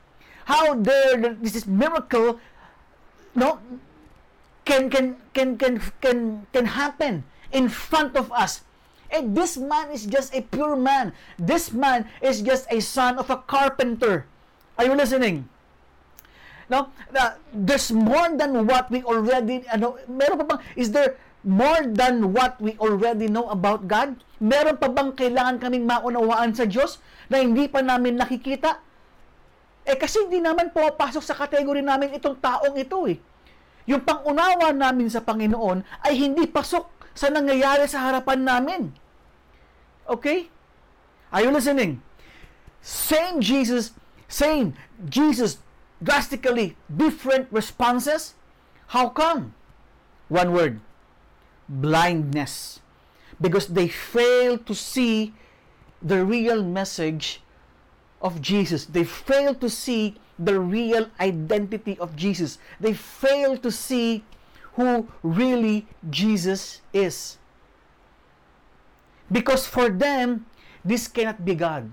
how 0.46 0.74
dare 0.74 1.34
this 1.40 1.54
is 1.54 1.66
miracle 1.66 2.40
no 3.34 3.58
can 4.64 4.90
can 4.90 5.16
can 5.34 5.56
can 5.58 5.80
can 6.00 6.46
can 6.52 6.66
happen 6.66 7.24
in 7.50 7.68
front 7.68 8.16
of 8.16 8.30
us 8.32 8.62
and 9.12 9.36
this 9.36 9.60
man 9.60 9.92
is 9.92 10.08
just 10.08 10.32
a 10.32 10.40
pure 10.40 10.74
man. 10.74 11.12
This 11.36 11.70
man 11.70 12.08
is 12.24 12.40
just 12.40 12.66
a 12.72 12.80
son 12.80 13.20
of 13.20 13.28
a 13.28 13.38
carpenter. 13.44 14.24
Are 14.80 14.88
you 14.88 14.96
listening? 14.96 15.46
No? 16.72 16.88
Uh, 17.12 17.36
there's 17.52 17.92
more 17.92 18.32
than 18.32 18.64
what 18.64 18.88
we 18.88 19.04
already 19.04 19.60
ano 19.68 20.00
meron 20.08 20.40
pa 20.40 20.56
bang 20.56 20.60
is 20.72 20.88
there 20.88 21.20
more 21.44 21.84
than 21.84 22.32
what 22.32 22.56
we 22.56 22.72
already 22.80 23.28
know 23.28 23.52
about 23.52 23.84
God? 23.84 24.16
Meron 24.40 24.80
pa 24.80 24.88
bang 24.88 25.12
kailangan 25.12 25.60
kaming 25.60 25.84
maunawaan 25.84 26.56
sa 26.56 26.64
Diyos 26.64 26.96
na 27.28 27.44
hindi 27.44 27.68
pa 27.68 27.84
namin 27.84 28.16
nakikita? 28.16 28.80
Eh 29.84 29.98
kasi 29.98 30.24
hindi 30.24 30.40
naman 30.40 30.72
pumapasok 30.72 31.20
sa 31.20 31.36
kategory 31.36 31.84
namin 31.84 32.14
itong 32.16 32.38
taong 32.40 32.78
ito 32.78 33.04
eh. 33.10 33.18
Yung 33.90 34.06
pangunawa 34.06 34.70
namin 34.70 35.10
sa 35.10 35.20
Panginoon 35.20 35.82
ay 36.06 36.14
hindi 36.14 36.46
pasok 36.46 36.86
sa 37.12 37.28
nangyayari 37.28 37.84
sa 37.90 38.08
harapan 38.08 38.40
namin. 38.46 39.01
Okay? 40.08 40.48
Are 41.32 41.42
you 41.42 41.50
listening? 41.50 42.02
Same 42.80 43.40
Jesus, 43.40 43.92
same 44.28 44.74
Jesus, 45.08 45.58
drastically 46.02 46.76
different 46.94 47.48
responses. 47.50 48.34
How 48.88 49.08
come? 49.08 49.54
One 50.28 50.52
word 50.52 50.80
blindness. 51.68 52.80
Because 53.40 53.68
they 53.68 53.88
fail 53.88 54.58
to 54.58 54.74
see 54.74 55.34
the 56.02 56.24
real 56.24 56.62
message 56.62 57.40
of 58.20 58.40
Jesus. 58.40 58.84
They 58.84 59.04
fail 59.04 59.54
to 59.56 59.68
see 59.70 60.16
the 60.38 60.60
real 60.60 61.08
identity 61.20 61.98
of 61.98 62.14
Jesus. 62.14 62.58
They 62.78 62.92
fail 62.92 63.56
to 63.58 63.70
see 63.70 64.24
who 64.74 65.08
really 65.22 65.86
Jesus 66.10 66.80
is. 66.92 67.38
Because 69.30 69.66
for 69.66 69.88
them, 69.88 70.46
this 70.84 71.08
cannot 71.08 71.44
be 71.44 71.54
God. 71.54 71.90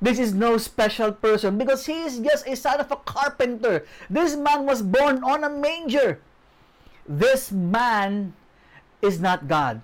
This 0.00 0.18
is 0.18 0.34
no 0.34 0.58
special 0.58 1.10
person 1.10 1.56
because 1.56 1.86
he 1.86 2.04
is 2.04 2.20
just 2.20 2.46
a 2.46 2.54
son 2.54 2.80
of 2.80 2.92
a 2.92 2.96
carpenter. 2.96 3.86
This 4.10 4.36
man 4.36 4.66
was 4.66 4.82
born 4.82 5.24
on 5.24 5.42
a 5.42 5.48
manger. 5.48 6.20
This 7.08 7.50
man 7.50 8.34
is 9.00 9.20
not 9.20 9.48
God. 9.48 9.80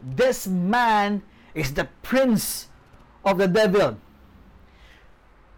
This 0.00 0.46
man 0.46 1.22
is 1.54 1.74
the 1.74 1.88
prince 2.02 2.68
of 3.24 3.36
the 3.36 3.48
devil. 3.48 3.98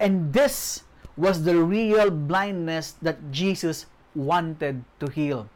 And 0.00 0.32
this 0.32 0.82
was 1.16 1.44
the 1.44 1.62
real 1.62 2.10
blindness 2.10 2.98
that 3.02 3.30
Jesus 3.30 3.86
wanted 4.14 4.82
to 4.98 5.06
heal. 5.06 5.48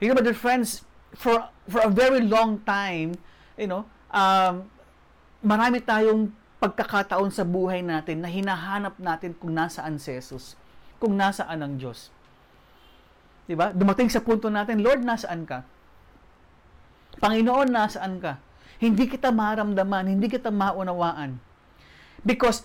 You 0.00 0.08
know, 0.08 0.14
my 0.14 0.22
dear 0.22 0.34
friends, 0.34 0.82
for 1.16 1.48
for 1.68 1.80
a 1.84 1.92
very 1.92 2.24
long 2.24 2.60
time, 2.64 3.16
you 3.56 3.68
know, 3.68 3.84
um, 4.10 4.66
marami 5.44 5.82
tayong 5.82 6.32
pagkakataon 6.62 7.30
sa 7.34 7.42
buhay 7.42 7.82
natin 7.82 8.22
na 8.22 8.30
hinahanap 8.30 8.94
natin 9.02 9.34
kung 9.34 9.50
nasaan 9.50 9.98
si 9.98 10.14
Jesus, 10.14 10.54
kung 11.02 11.18
nasaan 11.18 11.58
ang 11.58 11.74
Diyos. 11.76 12.08
'Di 13.46 13.58
ba? 13.58 13.74
Dumating 13.74 14.08
sa 14.08 14.22
punto 14.22 14.46
natin, 14.46 14.80
Lord, 14.80 15.02
nasaan 15.02 15.42
ka? 15.44 15.66
Panginoon, 17.18 17.68
nasaan 17.68 18.22
ka? 18.22 18.38
Hindi 18.78 19.06
kita 19.06 19.30
maramdaman, 19.30 20.10
hindi 20.10 20.26
kita 20.26 20.50
maunawaan. 20.50 21.38
Because 22.22 22.62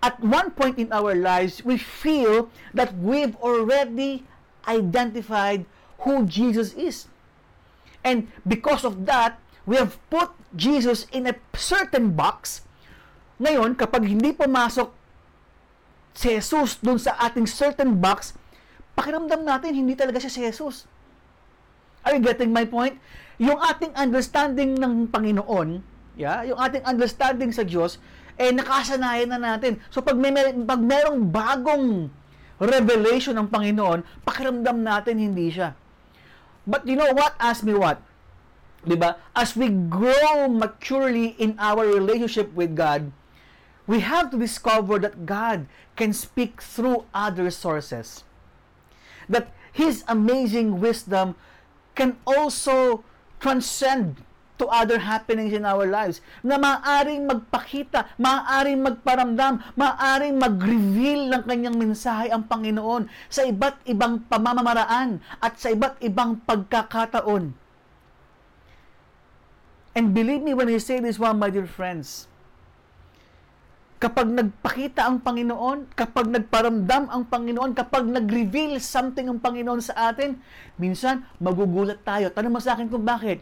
at 0.00 0.16
one 0.20 0.52
point 0.52 0.76
in 0.80 0.92
our 0.92 1.16
lives, 1.16 1.64
we 1.64 1.76
feel 1.80 2.48
that 2.76 2.92
we've 2.96 3.36
already 3.40 4.24
identified 4.68 5.64
who 6.04 6.24
Jesus 6.28 6.76
is. 6.76 7.08
And 8.06 8.30
because 8.46 8.86
of 8.86 9.02
that, 9.10 9.42
we 9.66 9.74
have 9.74 9.98
put 10.06 10.30
Jesus 10.54 11.10
in 11.10 11.26
a 11.26 11.34
certain 11.58 12.14
box. 12.14 12.62
Ngayon, 13.42 13.74
kapag 13.74 14.06
hindi 14.06 14.30
pumasok 14.30 14.94
si 16.14 16.38
Jesus 16.38 16.78
dun 16.78 17.02
sa 17.02 17.18
ating 17.18 17.50
certain 17.50 17.98
box, 17.98 18.38
pakiramdam 18.94 19.42
natin 19.42 19.74
hindi 19.74 19.98
talaga 19.98 20.22
siya 20.22 20.32
si 20.32 20.40
Jesus. 20.46 20.86
Are 22.06 22.14
you 22.14 22.22
getting 22.22 22.54
my 22.54 22.62
point? 22.62 22.96
Yung 23.42 23.58
ating 23.58 23.92
understanding 23.98 24.78
ng 24.78 25.10
Panginoon, 25.10 25.82
yeah, 26.14 26.46
yung 26.46 26.56
ating 26.56 26.86
understanding 26.86 27.50
sa 27.50 27.66
Diyos, 27.66 27.98
eh 28.38 28.54
nakasanayan 28.54 29.34
na 29.34 29.40
natin. 29.42 29.82
So 29.90 30.00
pag 30.00 30.16
may 30.16 30.32
pag 30.64 30.80
merong 30.80 31.20
bagong 31.28 32.08
revelation 32.56 33.36
ng 33.36 33.50
Panginoon, 33.52 34.24
pakiramdam 34.24 34.80
natin 34.80 35.20
hindi 35.20 35.52
siya. 35.52 35.76
But 36.66 36.86
you 36.86 36.96
know 36.96 37.14
what? 37.14 37.38
Ask 37.38 37.62
me 37.62 37.74
what? 37.74 38.02
'Di 38.82 38.98
ba? 38.98 39.18
As 39.34 39.54
we 39.54 39.70
grow 39.70 40.50
maturely 40.50 41.38
in 41.38 41.54
our 41.58 41.86
relationship 41.86 42.54
with 42.54 42.74
God, 42.74 43.10
we 43.86 44.02
have 44.02 44.30
to 44.34 44.38
discover 44.38 44.98
that 44.98 45.26
God 45.26 45.66
can 45.94 46.12
speak 46.12 46.62
through 46.62 47.06
other 47.14 47.50
sources. 47.50 48.26
That 49.30 49.54
his 49.70 50.02
amazing 50.10 50.82
wisdom 50.82 51.38
can 51.94 52.18
also 52.26 53.06
transcend 53.38 54.25
to 54.56 54.68
other 54.72 55.00
happenings 55.00 55.52
in 55.52 55.64
our 55.68 55.84
lives 55.84 56.24
na 56.40 56.56
maaring 56.56 57.28
magpakita, 57.28 58.08
maaring 58.16 58.80
magparamdam, 58.80 59.60
maaring 59.76 60.36
mag-reveal 60.36 61.32
ng 61.32 61.42
kanyang 61.44 61.76
mensahe 61.76 62.32
ang 62.32 62.44
Panginoon 62.48 63.08
sa 63.28 63.44
iba't 63.44 63.84
ibang 63.88 64.24
pamamaraan 64.26 65.20
at 65.40 65.60
sa 65.60 65.72
iba't 65.72 66.00
ibang 66.00 66.40
pagkakataon. 66.44 67.52
And 69.96 70.12
believe 70.12 70.44
me 70.44 70.52
when 70.52 70.68
I 70.68 70.76
say 70.76 71.00
this 71.00 71.16
one, 71.16 71.40
my 71.40 71.48
dear 71.48 71.64
friends, 71.64 72.28
kapag 73.96 74.28
nagpakita 74.28 75.08
ang 75.08 75.24
Panginoon, 75.24 75.96
kapag 75.96 76.28
nagparamdam 76.28 77.08
ang 77.08 77.24
Panginoon, 77.24 77.72
kapag 77.72 78.04
nag-reveal 78.04 78.76
something 78.76 79.24
ang 79.24 79.40
Panginoon 79.40 79.80
sa 79.80 80.12
atin, 80.12 80.36
minsan 80.76 81.24
magugulat 81.40 82.04
tayo. 82.04 82.28
Tanong 82.28 82.52
mo 82.52 82.60
sa 82.60 82.76
akin 82.76 82.92
kung 82.92 83.08
bakit? 83.08 83.40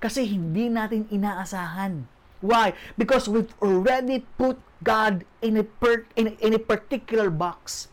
Kasi 0.00 0.24
hindi 0.24 0.72
natin 0.72 1.04
inaasahan. 1.12 2.08
Why? 2.40 2.72
Because 2.96 3.28
we've 3.28 3.52
already 3.60 4.24
put 4.40 4.56
God 4.80 5.28
in 5.44 5.60
a, 5.60 5.64
per, 5.64 6.08
in, 6.16 6.40
in 6.40 6.56
a 6.56 6.58
particular 6.58 7.28
box. 7.28 7.92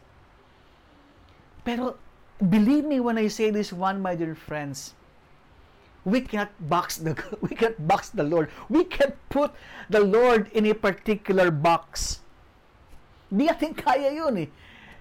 Pero 1.67 1.99
believe 2.39 2.87
me 2.87 3.03
when 3.03 3.19
I 3.19 3.27
say 3.27 3.51
this 3.51 3.75
one, 3.75 3.99
my 3.99 4.15
dear 4.15 4.39
friends, 4.39 4.95
we 6.07 6.23
cannot 6.23 6.55
box 6.63 6.95
the 6.95 7.11
we 7.43 7.51
cannot 7.51 7.75
box 7.83 8.15
the 8.15 8.23
Lord. 8.23 8.47
We 8.71 8.87
can't 8.87 9.19
put 9.27 9.51
the 9.91 9.99
Lord 9.99 10.47
in 10.55 10.63
a 10.71 10.75
particular 10.75 11.51
box. 11.51 12.23
Hindi 13.27 13.51
natin 13.51 13.75
kaya 13.83 14.15
yun 14.15 14.47
eh. 14.47 14.49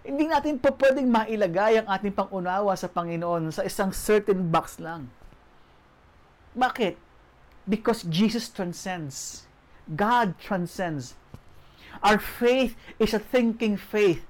Hindi 0.03 0.27
natin 0.27 0.59
po 0.59 0.75
pwedeng 0.75 1.07
mailagay 1.07 1.83
ang 1.83 1.87
ating 1.87 2.15
pangunawa 2.15 2.75
sa 2.75 2.91
Panginoon 2.91 3.55
sa 3.55 3.63
isang 3.63 3.95
certain 3.95 4.51
box 4.51 4.83
lang. 4.83 5.07
Bakit? 6.57 6.97
Because 7.69 8.03
Jesus 8.05 8.49
transcends. 8.49 9.45
God 9.95 10.39
transcends. 10.41 11.15
Our 12.03 12.19
faith 12.19 12.75
is 12.99 13.13
a 13.15 13.21
thinking 13.21 13.77
faith. 13.77 14.25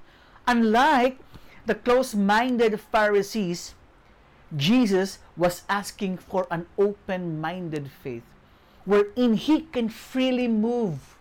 Unlike 0.45 1.19
the 1.65 1.75
close-minded 1.75 2.79
Pharisees, 2.79 3.75
Jesus 4.55 5.19
was 5.35 5.63
asking 5.67 6.17
for 6.17 6.47
an 6.51 6.67
open-minded 6.77 7.91
faith 8.03 8.23
wherein 8.87 9.35
he 9.35 9.67
can 9.75 9.89
freely 9.89 10.47
move 10.47 11.19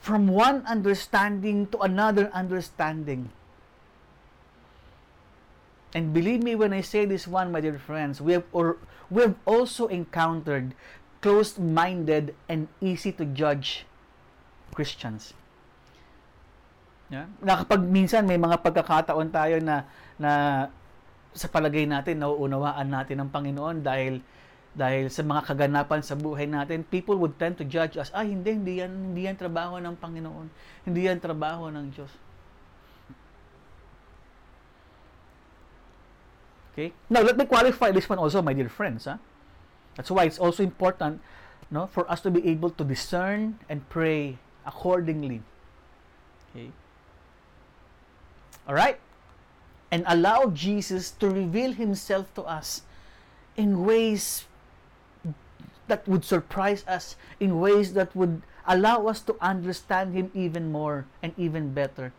from 0.00 0.28
one 0.28 0.64
understanding 0.64 1.66
to 1.68 1.78
another 1.84 2.32
understanding. 2.32 3.28
And 5.94 6.12
believe 6.12 6.42
me 6.42 6.58
when 6.58 6.74
I 6.74 6.82
say 6.82 7.06
this 7.06 7.28
one, 7.28 7.52
my 7.54 7.62
dear 7.62 7.78
friends, 7.78 8.20
we 8.20 8.34
have, 8.34 8.44
or, 8.52 8.76
we 9.10 9.22
have 9.22 9.38
also 9.46 9.86
encountered 9.86 10.74
closed-minded 11.22 12.34
and 12.48 12.68
easy 12.80 13.12
to 13.12 13.24
judge 13.24 13.86
Christians. 14.74 15.32
Yeah? 17.08 17.30
Na 17.38 17.62
minsan 17.86 18.26
may 18.26 18.36
mga 18.36 18.60
pagkakataon 18.66 19.30
tayo 19.30 19.62
na 19.62 19.86
na 20.18 20.32
sa 21.36 21.46
palagay 21.46 21.86
natin 21.86 22.18
nauunawaan 22.18 22.88
natin 22.88 23.20
ang 23.22 23.30
Panginoon 23.30 23.84
dahil 23.84 24.24
dahil 24.76 25.08
sa 25.08 25.24
mga 25.24 25.42
kaganapan 25.48 26.04
sa 26.04 26.12
buhay 26.12 26.44
natin, 26.44 26.84
people 26.84 27.16
would 27.16 27.40
tend 27.40 27.56
to 27.56 27.64
judge 27.64 27.96
us, 27.96 28.12
ah, 28.12 28.20
hindi, 28.20 28.52
hindi 28.52 28.84
yan, 28.84 28.92
hindi 28.92 29.24
yan 29.24 29.40
trabaho 29.40 29.80
ng 29.80 29.96
Panginoon. 29.96 30.46
Hindi 30.84 31.08
yan 31.08 31.16
trabaho 31.16 31.72
ng 31.72 31.96
Diyos. 31.96 32.12
Okay? 36.76 36.92
Now, 37.08 37.22
let 37.22 37.40
me 37.40 37.46
qualify 37.46 37.90
this 37.90 38.08
one 38.08 38.18
also, 38.18 38.42
my 38.42 38.52
dear 38.52 38.68
friends. 38.68 39.06
Huh? 39.06 39.16
That's 39.96 40.10
why 40.10 40.24
it's 40.24 40.38
also 40.38 40.62
important 40.62 41.24
no, 41.70 41.86
for 41.86 42.04
us 42.10 42.20
to 42.20 42.30
be 42.30 42.46
able 42.46 42.70
to 42.70 42.84
discern 42.84 43.58
and 43.68 43.88
pray 43.88 44.36
accordingly. 44.66 45.40
Okay? 46.52 46.70
All 48.68 48.74
right? 48.74 49.00
And 49.90 50.04
allow 50.06 50.50
Jesus 50.50 51.10
to 51.22 51.30
reveal 51.30 51.72
himself 51.72 52.32
to 52.34 52.42
us 52.42 52.82
in 53.56 53.86
ways 53.86 54.44
that 55.88 56.06
would 56.06 56.24
surprise 56.24 56.84
us, 56.86 57.16
in 57.40 57.58
ways 57.58 57.94
that 57.94 58.14
would 58.14 58.42
allow 58.66 59.06
us 59.06 59.22
to 59.22 59.36
understand 59.40 60.12
him 60.12 60.30
even 60.34 60.70
more 60.70 61.06
and 61.22 61.32
even 61.38 61.72
better. 61.72 62.12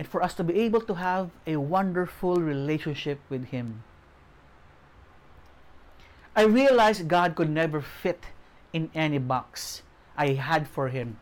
And 0.00 0.08
for 0.08 0.24
us 0.24 0.32
to 0.40 0.42
be 0.42 0.56
able 0.64 0.80
to 0.88 0.96
have 0.96 1.28
a 1.44 1.60
wonderful 1.60 2.40
relationship 2.40 3.20
with 3.28 3.52
him. 3.52 3.84
I 6.32 6.48
realized 6.48 7.04
God 7.04 7.36
could 7.36 7.52
never 7.52 7.84
fit 7.84 8.32
in 8.72 8.88
any 8.96 9.20
box 9.20 9.84
I 10.16 10.40
had 10.40 10.64
for 10.64 10.88
him. 10.88 11.20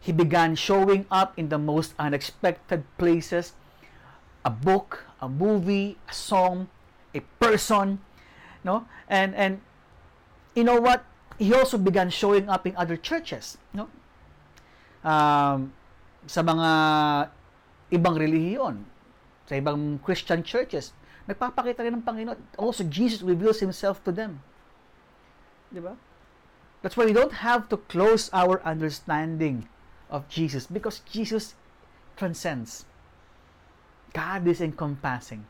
He 0.00 0.08
began 0.08 0.56
showing 0.56 1.04
up 1.12 1.36
in 1.36 1.52
the 1.52 1.60
most 1.60 1.92
unexpected 2.00 2.88
places 2.96 3.52
a 4.40 4.48
book, 4.48 5.04
a 5.20 5.28
movie, 5.28 5.98
a 6.08 6.14
song, 6.16 6.72
a 7.12 7.20
person, 7.36 8.00
no? 8.64 8.88
And 9.04 9.36
and 9.36 9.60
you 10.56 10.64
know 10.64 10.80
what? 10.80 11.04
He 11.36 11.52
also 11.52 11.76
began 11.76 12.08
showing 12.08 12.48
up 12.48 12.64
in 12.64 12.72
other 12.72 12.96
churches, 12.96 13.60
no? 13.76 13.92
Um, 15.04 15.76
sa 16.24 16.40
mga 16.40 17.35
ibang 17.90 18.18
relihiyon, 18.18 18.84
sa 19.46 19.54
ibang 19.54 19.98
Christian 20.02 20.42
churches, 20.42 20.92
nagpapakita 21.26 21.86
rin 21.86 21.98
ng 21.98 22.06
Panginoon. 22.06 22.38
Also, 22.58 22.82
Jesus 22.86 23.22
reveals 23.22 23.62
Himself 23.62 24.02
to 24.02 24.10
them. 24.10 24.42
Di 25.70 25.82
ba? 25.82 25.94
That's 26.82 26.96
why 26.96 27.06
we 27.06 27.16
don't 27.16 27.42
have 27.42 27.68
to 27.70 27.78
close 27.90 28.30
our 28.30 28.62
understanding 28.62 29.66
of 30.10 30.28
Jesus 30.28 30.66
because 30.66 31.02
Jesus 31.06 31.54
transcends. 32.16 32.86
God 34.12 34.46
is 34.46 34.60
encompassing. 34.60 35.46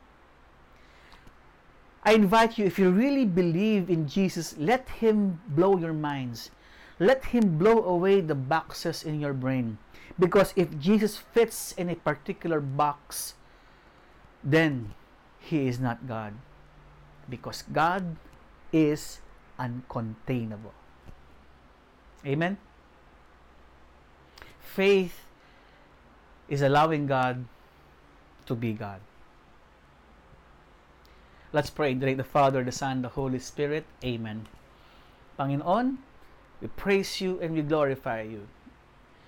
I 2.06 2.14
invite 2.14 2.56
you, 2.56 2.64
if 2.64 2.78
you 2.78 2.90
really 2.90 3.24
believe 3.24 3.90
in 3.90 4.06
Jesus, 4.08 4.54
let 4.58 4.88
Him 4.88 5.40
blow 5.48 5.76
your 5.76 5.92
minds. 5.92 6.50
Let 6.98 7.34
Him 7.34 7.58
blow 7.58 7.82
away 7.82 8.20
the 8.20 8.34
boxes 8.34 9.02
in 9.02 9.20
your 9.20 9.34
brain. 9.34 9.78
Because 10.18 10.52
if 10.56 10.78
Jesus 10.78 11.16
fits 11.16 11.72
in 11.72 11.88
a 11.88 11.96
particular 11.96 12.60
box, 12.60 13.34
then 14.42 14.94
He 15.38 15.66
is 15.66 15.78
not 15.78 16.06
God. 16.06 16.34
Because 17.28 17.62
God 17.72 18.16
is 18.72 19.20
uncontainable. 19.58 20.74
Amen? 22.24 22.58
Faith 24.60 25.24
is 26.48 26.62
allowing 26.62 27.06
God 27.06 27.44
to 28.46 28.54
be 28.54 28.72
God. 28.72 29.00
Let's 31.52 31.70
pray 31.70 31.92
in 31.92 32.00
the 32.00 32.06
name 32.06 32.20
of 32.20 32.26
the 32.26 32.30
Father, 32.30 32.62
the 32.62 32.72
Son, 32.72 33.02
the 33.02 33.08
Holy 33.08 33.38
Spirit. 33.38 33.84
Amen. 34.04 34.46
Panginoon, 35.38 35.96
we 36.60 36.68
praise 36.68 37.20
you 37.20 37.40
and 37.40 37.54
we 37.54 37.62
glorify 37.62 38.22
you. 38.22 38.46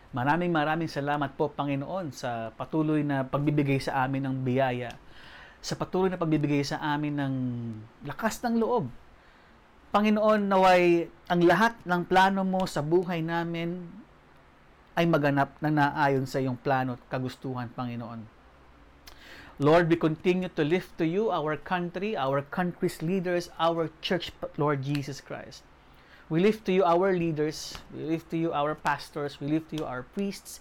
Maraming 0.08 0.48
maraming 0.48 0.88
salamat 0.88 1.36
po, 1.36 1.52
Panginoon, 1.52 2.16
sa 2.16 2.48
patuloy 2.56 3.04
na 3.04 3.28
pagbibigay 3.28 3.76
sa 3.76 4.08
amin 4.08 4.24
ng 4.24 4.36
biyaya, 4.40 4.96
sa 5.60 5.76
patuloy 5.76 6.08
na 6.08 6.16
pagbibigay 6.16 6.64
sa 6.64 6.80
amin 6.80 7.12
ng 7.12 7.34
lakas 8.08 8.40
ng 8.40 8.56
loob. 8.56 8.88
Panginoon, 9.92 10.48
naway 10.48 11.12
ang 11.28 11.40
lahat 11.44 11.76
ng 11.84 12.08
plano 12.08 12.40
mo 12.40 12.64
sa 12.64 12.80
buhay 12.80 13.20
namin 13.20 13.84
ay 14.96 15.04
maganap 15.04 15.52
na 15.60 15.68
naayon 15.68 16.24
sa 16.24 16.40
iyong 16.40 16.56
plano 16.56 16.96
at 16.96 17.02
kagustuhan, 17.12 17.68
Panginoon. 17.76 18.24
Lord, 19.60 19.92
we 19.92 20.00
continue 20.00 20.48
to 20.56 20.64
lift 20.64 20.96
to 20.96 21.04
you 21.04 21.28
our 21.28 21.52
country, 21.60 22.16
our 22.16 22.40
country's 22.40 23.04
leaders, 23.04 23.52
our 23.60 23.92
church, 24.00 24.32
Lord 24.56 24.80
Jesus 24.80 25.20
Christ. 25.20 25.67
We 26.28 26.40
lift 26.40 26.66
to 26.66 26.72
you 26.72 26.84
our 26.84 27.16
leaders, 27.16 27.72
we 27.94 28.04
lift 28.04 28.30
to 28.30 28.36
you 28.36 28.52
our 28.52 28.74
pastors, 28.74 29.40
we 29.40 29.48
lift 29.48 29.70
to 29.70 29.76
you 29.80 29.84
our 29.84 30.02
priests, 30.02 30.60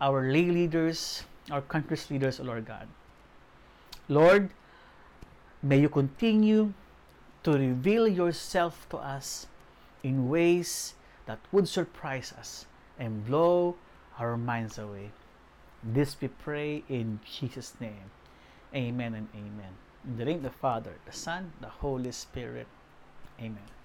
our 0.00 0.30
lay 0.30 0.46
leaders, 0.46 1.24
our 1.50 1.60
country's 1.60 2.08
leaders, 2.10 2.38
O 2.38 2.44
Lord 2.44 2.64
God. 2.64 2.86
Lord, 4.08 4.50
may 5.62 5.80
you 5.80 5.88
continue 5.88 6.72
to 7.42 7.52
reveal 7.52 8.06
yourself 8.06 8.86
to 8.90 8.98
us 8.98 9.48
in 10.04 10.28
ways 10.28 10.94
that 11.26 11.38
would 11.50 11.66
surprise 11.66 12.32
us 12.38 12.66
and 12.98 13.26
blow 13.26 13.74
our 14.18 14.36
minds 14.36 14.78
away. 14.78 15.10
This 15.82 16.16
we 16.20 16.28
pray 16.28 16.84
in 16.88 17.20
Jesus' 17.24 17.74
name. 17.80 18.10
Amen 18.74 19.14
and 19.14 19.28
amen. 19.34 19.74
In 20.06 20.16
the 20.16 20.24
name 20.24 20.36
of 20.38 20.42
the 20.42 20.50
Father, 20.50 20.94
the 21.06 21.12
Son, 21.12 21.52
the 21.60 21.68
Holy 21.68 22.12
Spirit. 22.12 22.66
Amen. 23.40 23.77